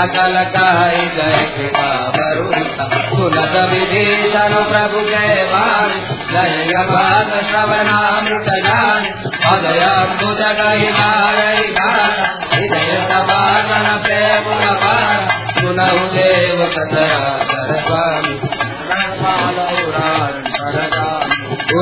[0.01, 5.91] सकल काय जय कृपा वरुणा विभीषण प्रभु जय भान
[6.31, 9.05] जय भाग श्रवणामृत जान
[9.51, 12.17] अदय बुध गई नारई गान
[12.53, 14.49] हृदय सभागन प्रेम
[14.83, 15.29] पान
[15.59, 18.20] सुनहु देव कतरा कर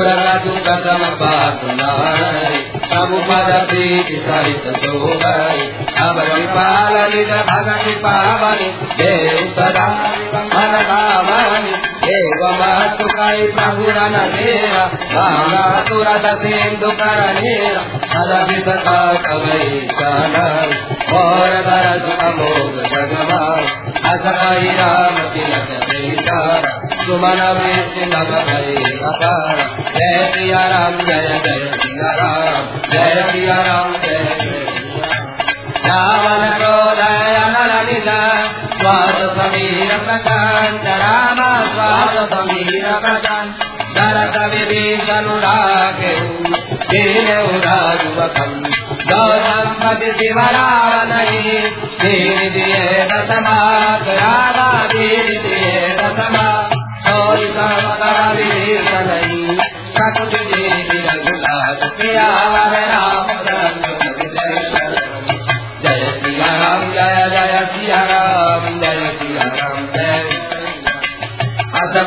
[0.00, 2.54] स्वामी दुर्गम पातुनारय
[2.84, 5.60] प्रभु पद प्रीति सरित सोहय
[6.04, 8.68] अब कृपाल निज भगति पावनि
[9.00, 9.84] देव सदा
[10.54, 11.74] मन कामनि
[12.04, 19.60] देव महतु कई प्रभु रन देवा भागा तुरत सिंधु कर नेरा सदि सका कवै
[19.92, 20.74] चनय
[21.14, 22.10] और दरस
[27.06, 28.74] सुमन वृत्ति नभ भय
[29.94, 34.24] जय सिया राम, जय जय सिया राम। जय सिया राम, जय
[35.86, 37.90] रावण क्रोधय अनल
[38.80, 41.40] स्वाद समीर प्रकांत राम
[41.74, 43.64] स्वाद समीर प्रकांत
[43.96, 46.14] दरत विभीषणुरागे
[46.90, 48.56] दीन उदाजुवकम्
[49.10, 51.58] गौतम्पति शिवरावनयि
[52.02, 54.70] दीन दिये दशमाक राधा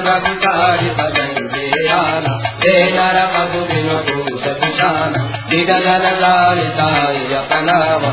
[0.04, 4.18] प्रभु कारी बदल आना हे नर मधु दिन को
[4.62, 5.23] विषान
[5.54, 8.04] दिद जन लालिताय अपनाव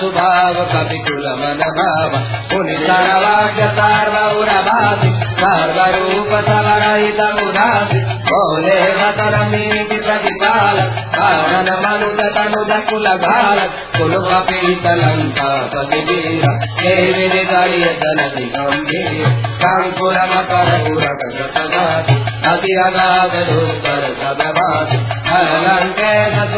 [0.00, 2.16] सुभाव कवि कुल मन भाव
[2.50, 5.08] पुनि सरवाक्य सार्वउर भाति
[5.38, 10.80] सर्वरूप सवरहित उदासी बोले वतर मीति प्रतिपाल
[11.16, 13.60] कारण मनुज तनुज कुल घाल
[13.96, 16.46] कुल कपीत लंका पति वीर
[16.80, 18.22] हे विधि गणिय तन
[18.56, 19.26] गंभीर
[19.64, 22.20] कांकुर मकर उरक सतगाति
[22.52, 24.98] अति अगाध धूपर सदभाति
[25.36, 26.14] अलंके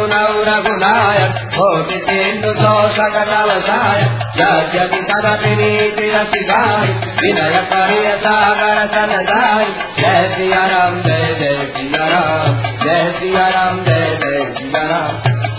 [0.09, 2.53] सुनौ रघुनायक भोति सिंधु
[4.39, 6.07] यद्यपि तदपि नीति
[7.19, 9.67] विनय करिय सागर सन जाय।
[9.99, 14.87] जय सिया राम, जय जय सिया राम, जय सिया राम, जय जय सिया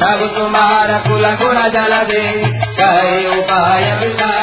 [0.01, 2.23] सब तुम्हार कुल गुण जल दे।
[2.80, 4.34] कई उपाय पिता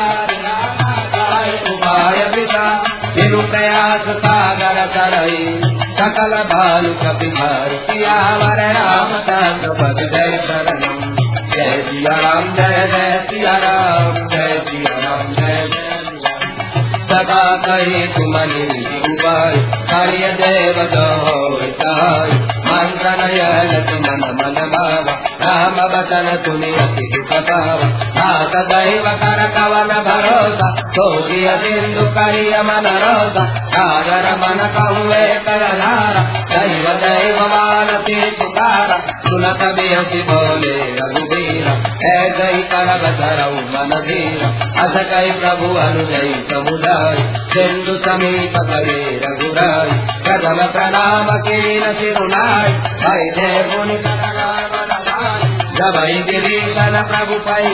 [3.15, 4.87] बिनु प्रयास सागर
[5.99, 7.29] सकल भालु कपि
[7.87, 10.83] सियावर राम दास पद जय शरण
[11.51, 14.96] जय सिया राम, जय जय सिया राम, जय सिया
[17.09, 18.63] सदा कही तुमनि
[19.09, 19.57] उपाय
[19.91, 21.67] कार्य देव दोय
[22.67, 25.11] मंत्र नयन तुमन मन भाव
[25.43, 27.85] राम बचन तुनि अति दुख भाव
[28.17, 36.89] नाथ दैव कर कवन भरोसा सोगिय सिंधु करिय मन रोसा सागर मन कहुए करधारा दैव
[37.05, 41.71] दैव मानसी पुकारा सुनत बिहसी बोले रघुबीर
[42.11, 44.45] ऐसे ही करब धरऊ मन धीर
[44.85, 49.91] अस कई प्रभु अनुजय समुदाय सिंधु समीप करे रघुराय।
[50.25, 52.71] प्रथम प्रणाम कीन सिरुनाय।
[53.05, 53.97] हरि जय पुनि
[56.23, 57.69] गिरीशन प्रभु भाई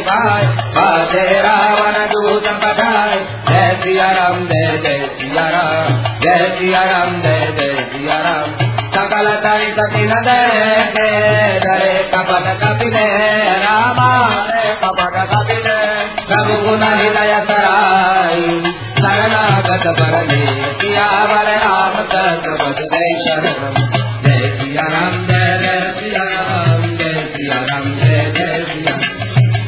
[0.76, 3.16] बाजे रावण दूत पठाए
[3.48, 8.50] जय सिया राम जय जय सिया राम जय सिया राम जय जय सिया राम
[8.94, 10.40] सकल तरी सती न दे
[11.58, 13.06] डरे कपट कपिले
[13.58, 14.10] रामा
[14.84, 15.78] कपट कपिले।
[16.26, 18.62] प्रभु गुण हृदय सराई
[19.02, 20.40] शरणागत बरने
[20.80, 23.78] सिया वर राम चंद्र बद जय शरणम
[24.24, 28.94] जय सिया राम, जय जय सिया राम, जय सिया राम, जय जय सिया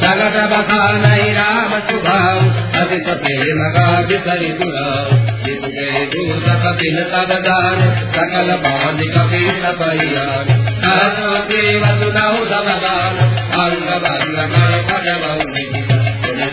[0.02, 1.06] जगत बखान
[1.39, 2.39] राम सुभाव
[2.81, 4.52] अधिक प्रेम गाज करि
[5.74, 7.82] गए दूत कपिल तब दान,
[8.15, 10.55] सकल बाँध कपिल परियान
[11.51, 13.19] देव सुनहु सब गान
[13.65, 14.39] अंग भंग
[14.89, 15.44] कर बहु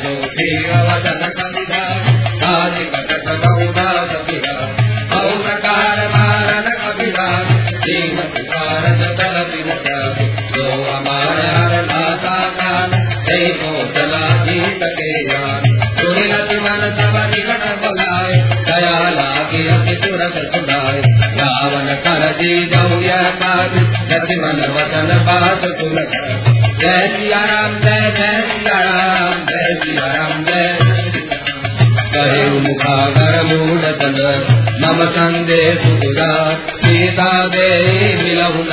[0.04, 1.41] जो देव वचन
[24.42, 25.66] मन वचन बात
[26.82, 30.81] जय सिया राम जय जय सिया राम जय सिया राम जय
[32.22, 34.18] कहे मुखागर मूढ़ तन।
[34.80, 37.70] नम संदेश सुरा सीता दे
[38.24, 38.72] मिलहु न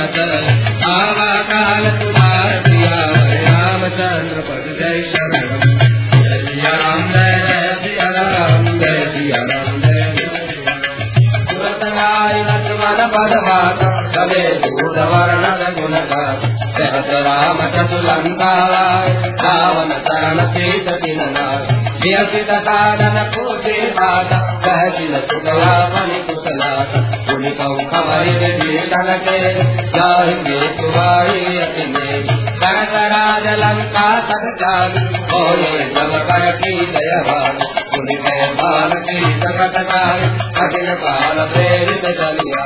[0.83, 2.95] आवा काल तुम्हार दिया
[3.45, 5.59] रामचंद्र पद जय शरण।
[6.19, 10.15] जय राम, जय जय राम, जय सिया राम। जय
[12.71, 13.79] मन पद मात
[14.15, 15.45] चले दूध वर्ण
[15.81, 15.93] गुण
[16.79, 21.21] सहस राम चतुलंका रावण चरण चेत दिन
[22.01, 24.29] नियसित साधन पूजे पाद
[24.65, 26.93] कहसिल सुगला मणि कुशलात
[27.25, 29.39] सुनि कहु खबरि विभीषण के
[29.95, 32.23] जाहिंगे तुम्हारी अति में
[32.61, 34.97] कनक राज लंका सद जाग
[35.33, 38.17] बोले जब कर की जय भाग सुनि
[38.61, 40.25] भाल की सकत काल
[40.59, 42.65] कठिन काल प्रेरित चलिया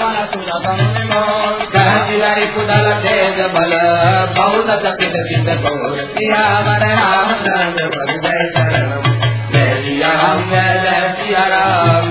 [2.21, 3.71] कहती कुदल तेज बल।
[4.37, 8.91] बहुत सकित चित बहुत सिया वर राम चंद्र पद जय शरण
[9.53, 12.10] जय सिया राम जय जय सिया राम।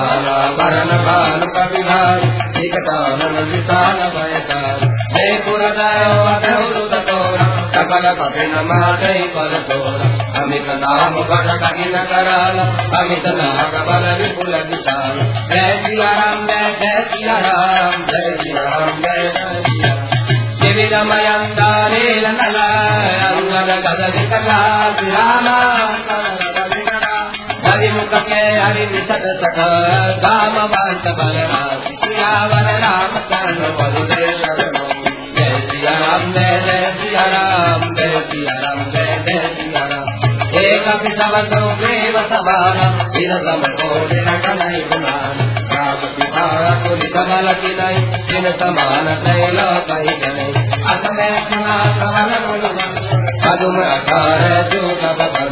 [0.00, 2.22] बाला परन बाल कविधार
[2.64, 4.86] एकतानन विशाल भयतार
[10.42, 11.48] अमित नाम बड़
[13.00, 13.74] अमित नाग
[14.20, 14.54] विपुल
[15.50, 15.72] जय
[17.12, 17.38] सिया
[18.10, 18.30] जय
[26.12, 26.49] जय
[27.64, 29.58] हरिमुख के हरिनिषद सख
[30.24, 34.20] दाम वांत बलराम सियावर राम चरण बहुदे
[35.34, 40.08] जय सिया राम जय जय सिया राम जय सिया राम जय जय सिया राम
[40.60, 42.78] एक अभिषवतो देव समान
[43.14, 46.46] विरसम को विरट नहीं गुमान राम पिता
[46.84, 49.60] कुल कमल की नहीं दिन समान तैल
[49.90, 50.48] कही गए
[50.94, 52.68] असमय सुना सवन गुण
[53.44, 55.49] पदुम अठार जो कब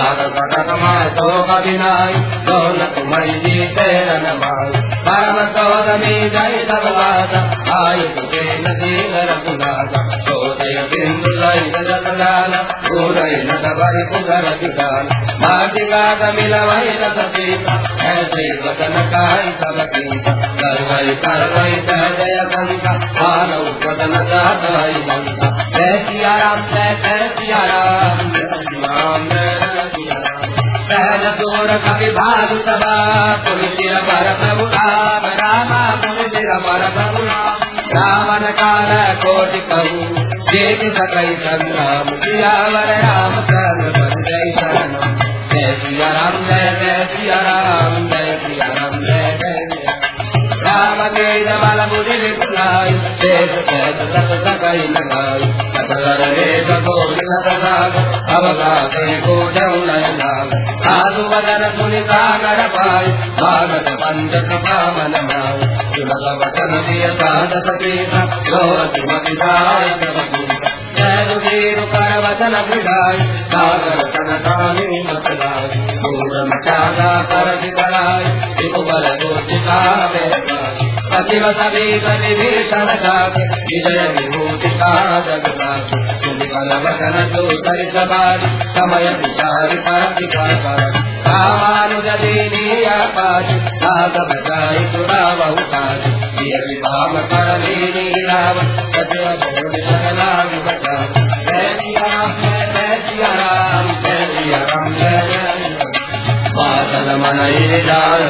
[0.00, 2.14] बंद नार तो कभी नाई
[2.48, 7.34] दोन तुम्हारी जी तेरन माई परम सौद में जय सब बात
[7.74, 8.94] आय तुझे नदी
[9.30, 12.56] रघुनाथ सोते बिंदु लय जगत लाल
[12.86, 15.12] पूरय नद बरि पुगर दिगाल
[15.42, 17.76] मार्गिका मिल वही रस सीता
[18.08, 22.38] ऐसे वचन काई सब कीता करवई करवई जय जय
[23.18, 29.88] मानव वदन सहतई गंगा जय सिया राम जय जय सिया राम जय सिया राम जय
[29.94, 30.37] सिया राम
[30.90, 32.92] सहज सोर कवि भानु सभा
[33.46, 38.92] पुनि सिर पर प्रभु राम रामा पुनि सिर पर प्रभु राम रावण काल
[39.24, 45.18] कोटि कहु देख सकई संग्राम सियावर राम चंद्र पर जय शरणम
[45.52, 48.97] जय सिया राम जय जय सिया राम जय सिया राम।
[50.78, 52.90] जय जय राम तेज बल बुद्धि विपुलाई
[53.20, 57.96] देश सहज सत सकई लगाई सकल रे गोविंद साग
[58.36, 59.34] अब गाते को
[59.86, 67.06] नय नाग साधु बदन सुनि सागर पाई भागत पंच कृपा मन माई सुलभ वचन दिय
[67.06, 71.24] साधत पीता लोरति मति दाय प्रभु जय
[71.92, 73.18] कर वचन विदाय
[73.52, 74.30] सागर तन
[75.08, 75.68] मतलाय
[76.02, 78.24] पूरम चागा कर दिखलाय
[78.58, 79.78] विपुबल गोचिका
[81.10, 82.90] सचिव सभी कवि भीषण
[83.68, 84.92] विजय विभूति का
[86.46, 87.44] कल वचन जो
[87.92, 88.46] सवार
[88.76, 89.74] समय विचार
[91.28, 93.48] रामानुज दीनी आपाज
[93.82, 96.06] साग बजाय तुरा बहुकाज
[96.42, 98.60] ये विभाग कर लीनी राम
[98.94, 100.30] सत्य बोल सकला
[100.66, 100.94] बचा
[101.48, 101.66] जय
[101.98, 105.38] राम जय सिया राम। जय सिया राम जय
[106.58, 108.24] बादल मनई जाल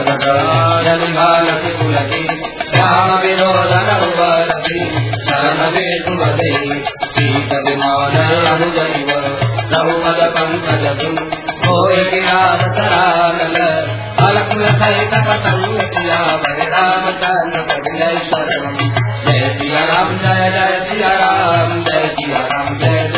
[0.85, 2.25] जल गालति पुलकी
[2.79, 4.81] राम विरोधन उपरति
[5.39, 6.47] शरण वेशुमते
[7.11, 8.15] सीत विमान
[8.53, 9.11] अनुजैव
[9.73, 11.19] रघुपद पंकज तुम
[11.65, 13.57] होय विराम करानल
[14.25, 16.19] अलकुल सहित पतंग किया
[16.73, 18.83] राम चंद्र कविलय शरणम
[19.29, 23.18] जय सिया राम जय जय सिया राम जय सिया राम जय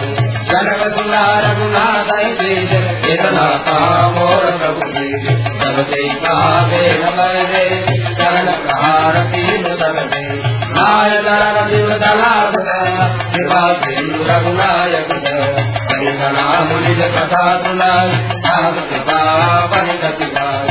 [0.51, 2.09] जनक सुना रघुनाथ
[3.11, 3.45] इतना
[4.15, 5.27] मोर प्रभु तेज
[5.61, 7.53] सब ते। पावे नमर
[8.17, 8.51] चरण
[13.33, 15.11] कृपा सिंधु रघुनायक
[16.69, 18.09] मुनिज कथा सुनाय
[18.45, 19.19] राम कृपा
[19.65, 20.70] परिगति इसे आवाज़ के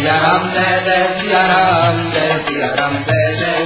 [0.00, 3.56] सिया राम जय जय सिया राम जय सिया राम। जय जय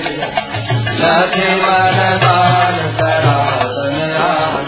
[1.01, 4.65] लक्ष्मण दान सरासन राम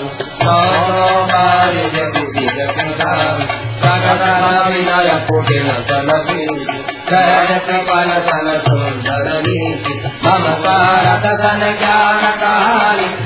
[4.68, 6.46] विनय कुटिल सलपी
[7.10, 13.25] शरण कृपल सन सुंदर नीति। मम सारथ सन ज्ञान कहानी।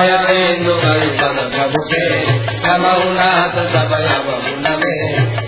[0.00, 2.04] समय बिंदु गई पद प्रभु के
[2.64, 5.02] समउनाथ समय बहुन में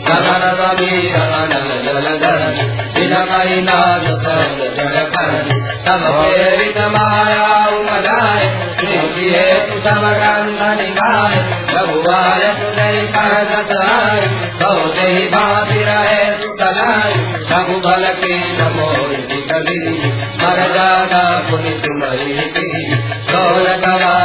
[0.09, 2.59] सदन कबीर अनल जल धरन
[2.97, 5.49] विनमई नाथ सर्व जल करन
[5.87, 7.47] तम प्रेरित माया
[7.79, 8.45] उमदाय
[8.81, 11.39] श्री हेतु समगंध निगाय
[11.73, 14.21] रघुवाय सुदय कर सताय
[14.63, 15.01] बहुत
[15.37, 17.15] भाति रहे सुतलाय
[17.53, 19.17] रघु बल के नमोर
[19.53, 19.81] कली
[20.43, 22.69] मर जाना पुनि तुम्हारी की
[23.31, 24.22] सोल गवार सुर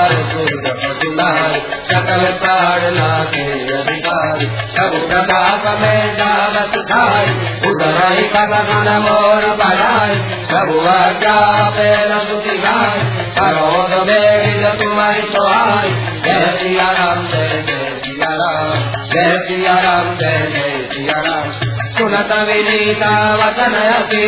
[1.92, 4.40] सकल प्राण लागे अधिकार।
[4.78, 7.30] सब प्रताप में जावत खाय
[7.70, 10.16] उदराई कदन मोर बढ़ाय
[10.52, 13.00] सब आज्ञा पे रसुति गाय
[13.40, 15.90] करोद बेग तुम्हारी सोहाय।
[16.26, 18.80] जय सिया राम, जय जय सिया राम,
[19.10, 21.52] जय सिया राम, जय जय सिया राम।
[21.98, 24.26] सुनत विनीता वचनयति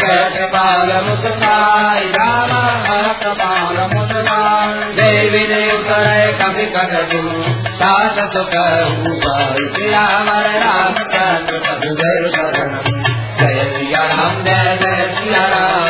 [0.00, 2.54] कैसे बाल मुस्काई राम
[3.38, 5.46] बाल मुस्काई देवी
[5.94, 7.20] देवतर कभी कटु
[7.68, 8.54] सात सुख
[9.76, 11.58] श्यामर राम चंद्र
[13.40, 15.83] जय सिया राम, जय जय सिया राम।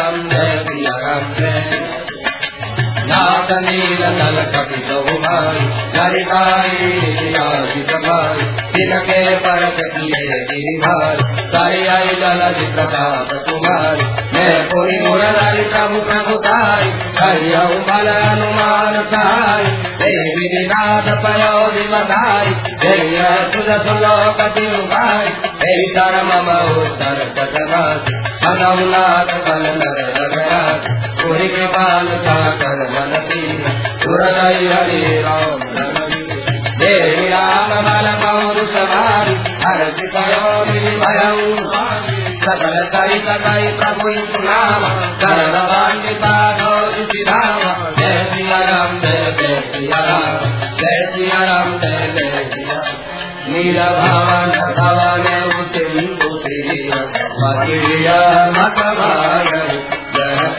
[7.34, 8.42] नाथ
[8.74, 11.16] तिनके परत किए गिरि भाई
[11.48, 19.64] सारी आई ललज प्रताप तुम्हारी मैं पूरी मुरली प्रभु प्रभु ताई हरिऊ बल हनुमान साई
[20.02, 22.54] देवी नाथ पयोधि बधाई
[22.84, 25.28] जय सुध सुलोकति भाई
[25.62, 26.50] तेरी तर मम
[26.82, 28.14] उत्तर कटनाथ
[28.44, 33.42] सनौनाथ बल नर रघराज पूरी कृपाल साकर बनती
[34.02, 35.60] सुरदय हरि राम
[36.78, 39.82] देवी राम बल पौर सवारी हर
[40.14, 41.56] कयोरी भयऊ
[42.44, 44.08] सकल कई सकई प्रभु
[44.44, 44.84] नाम
[45.20, 46.74] करण वाणी पादो
[47.28, 47.60] राम।
[47.98, 50.44] जय सिया राम, जय जय सिया राम।
[50.76, 52.82] जय सिया राम, जय जय सिया
[53.48, 55.26] नील भवन भवन
[55.72, 56.28] सिंधु
[58.50, 60.03] मत भाग जय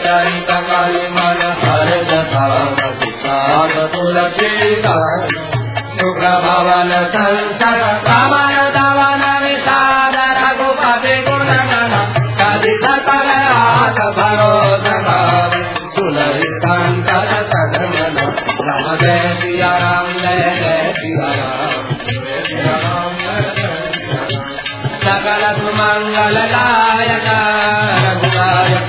[0.06, 2.42] चरित कल मन हर दशा
[3.94, 4.50] तुलसी
[5.96, 11.50] शुभ भवन संसद पवन दवन विषाद रघुपति गुण
[12.38, 15.56] कवि सकल आस भरोस भाव
[15.96, 18.20] तुलसी संसद सदमन
[18.68, 23.16] राम जय सिया राम जय जय सिया राम
[25.06, 27.28] सकल सुमंगल दायक
[28.04, 28.45] रघुनायक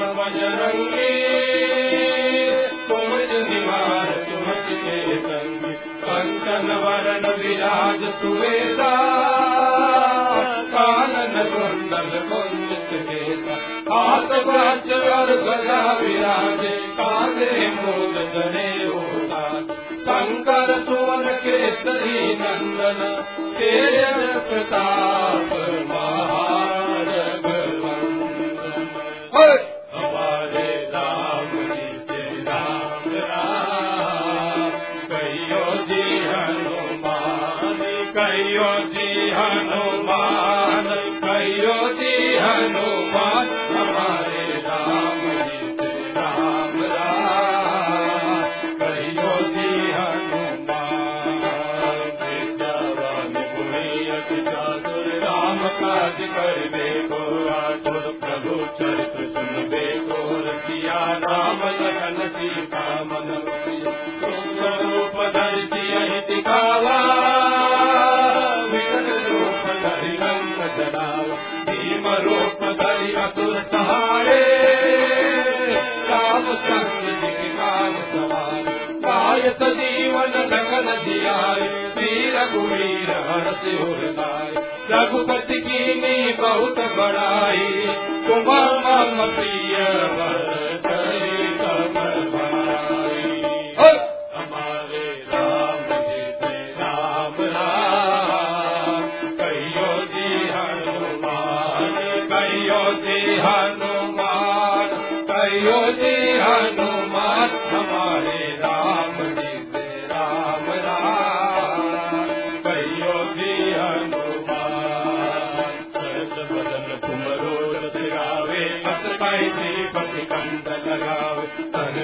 [0.00, 1.10] बजरंगी
[6.80, 8.90] वरण विराज सुवेदा।
[10.72, 13.54] कानन कुंडल कुंजित केसा
[13.88, 19.42] हाथ बाज और गदा विराजे कांधे मूल जने होता।
[20.00, 23.00] शंकर सुवन केसरी नंदन
[23.58, 24.06] तेरे
[24.48, 25.69] प्रताप
[84.92, 87.86] रघुपति की बहुत बड़ाई
[88.26, 88.50] तुम
[88.84, 90.69] मम प्रिय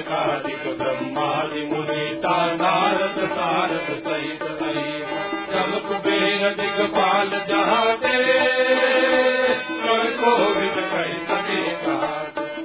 [0.07, 4.43] सनकादिक ब्रह्मादि मुनीता, नारद, सारद सहित
[5.51, 8.13] जब कुबेर दिगपाल जहाते
[9.83, 10.05] कर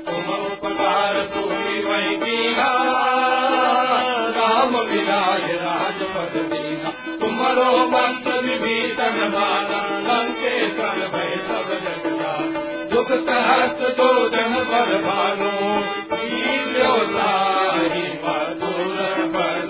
[0.06, 2.70] तुम उपकार तुम्ही वही कीना
[4.39, 4.78] राम
[6.47, 6.90] दीना।
[7.20, 12.11] तुम्हारो मंत्र विभीषण माना लंकेश्वर भय सब जग
[13.11, 14.53] तहसि तो जन
[17.89, 19.61] भी भ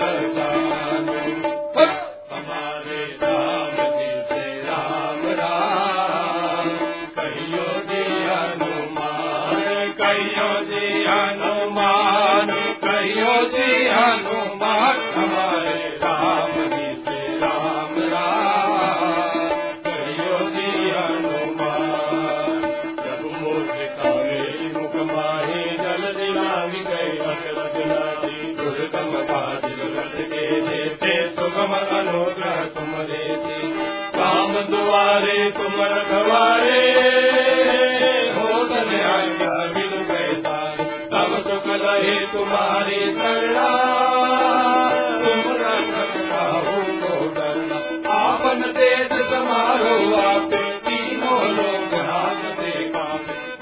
[36.32, 36.92] कापे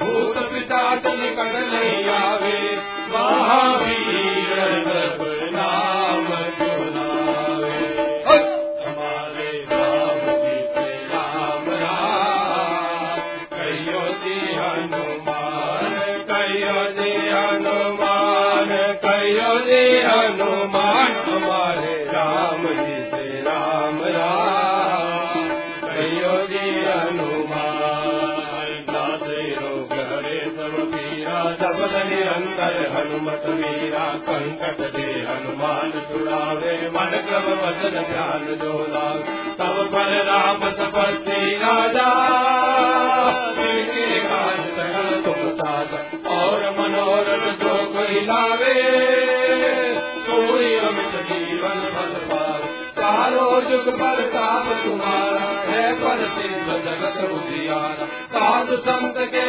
[0.01, 5.30] भूत पिशाच निकट नहीं आवे। महावीर
[31.81, 39.31] पीरा निरंतर हनुमत वीरा संकट दे हनुमान छुड़ावे मन क्रम वचन ध्यान जो लाग
[39.61, 42.05] सब पर राम तपस्वी राजा
[44.27, 46.03] काज सकल तुम साजा
[46.35, 48.75] और मनोरथ जो कोई लावे
[50.29, 52.71] कोई अमित जीवन फल पावे
[53.01, 59.49] चारो जुग पर ताप तुम्हारा है पर सिद्ध जगत उजियारा साधु संत के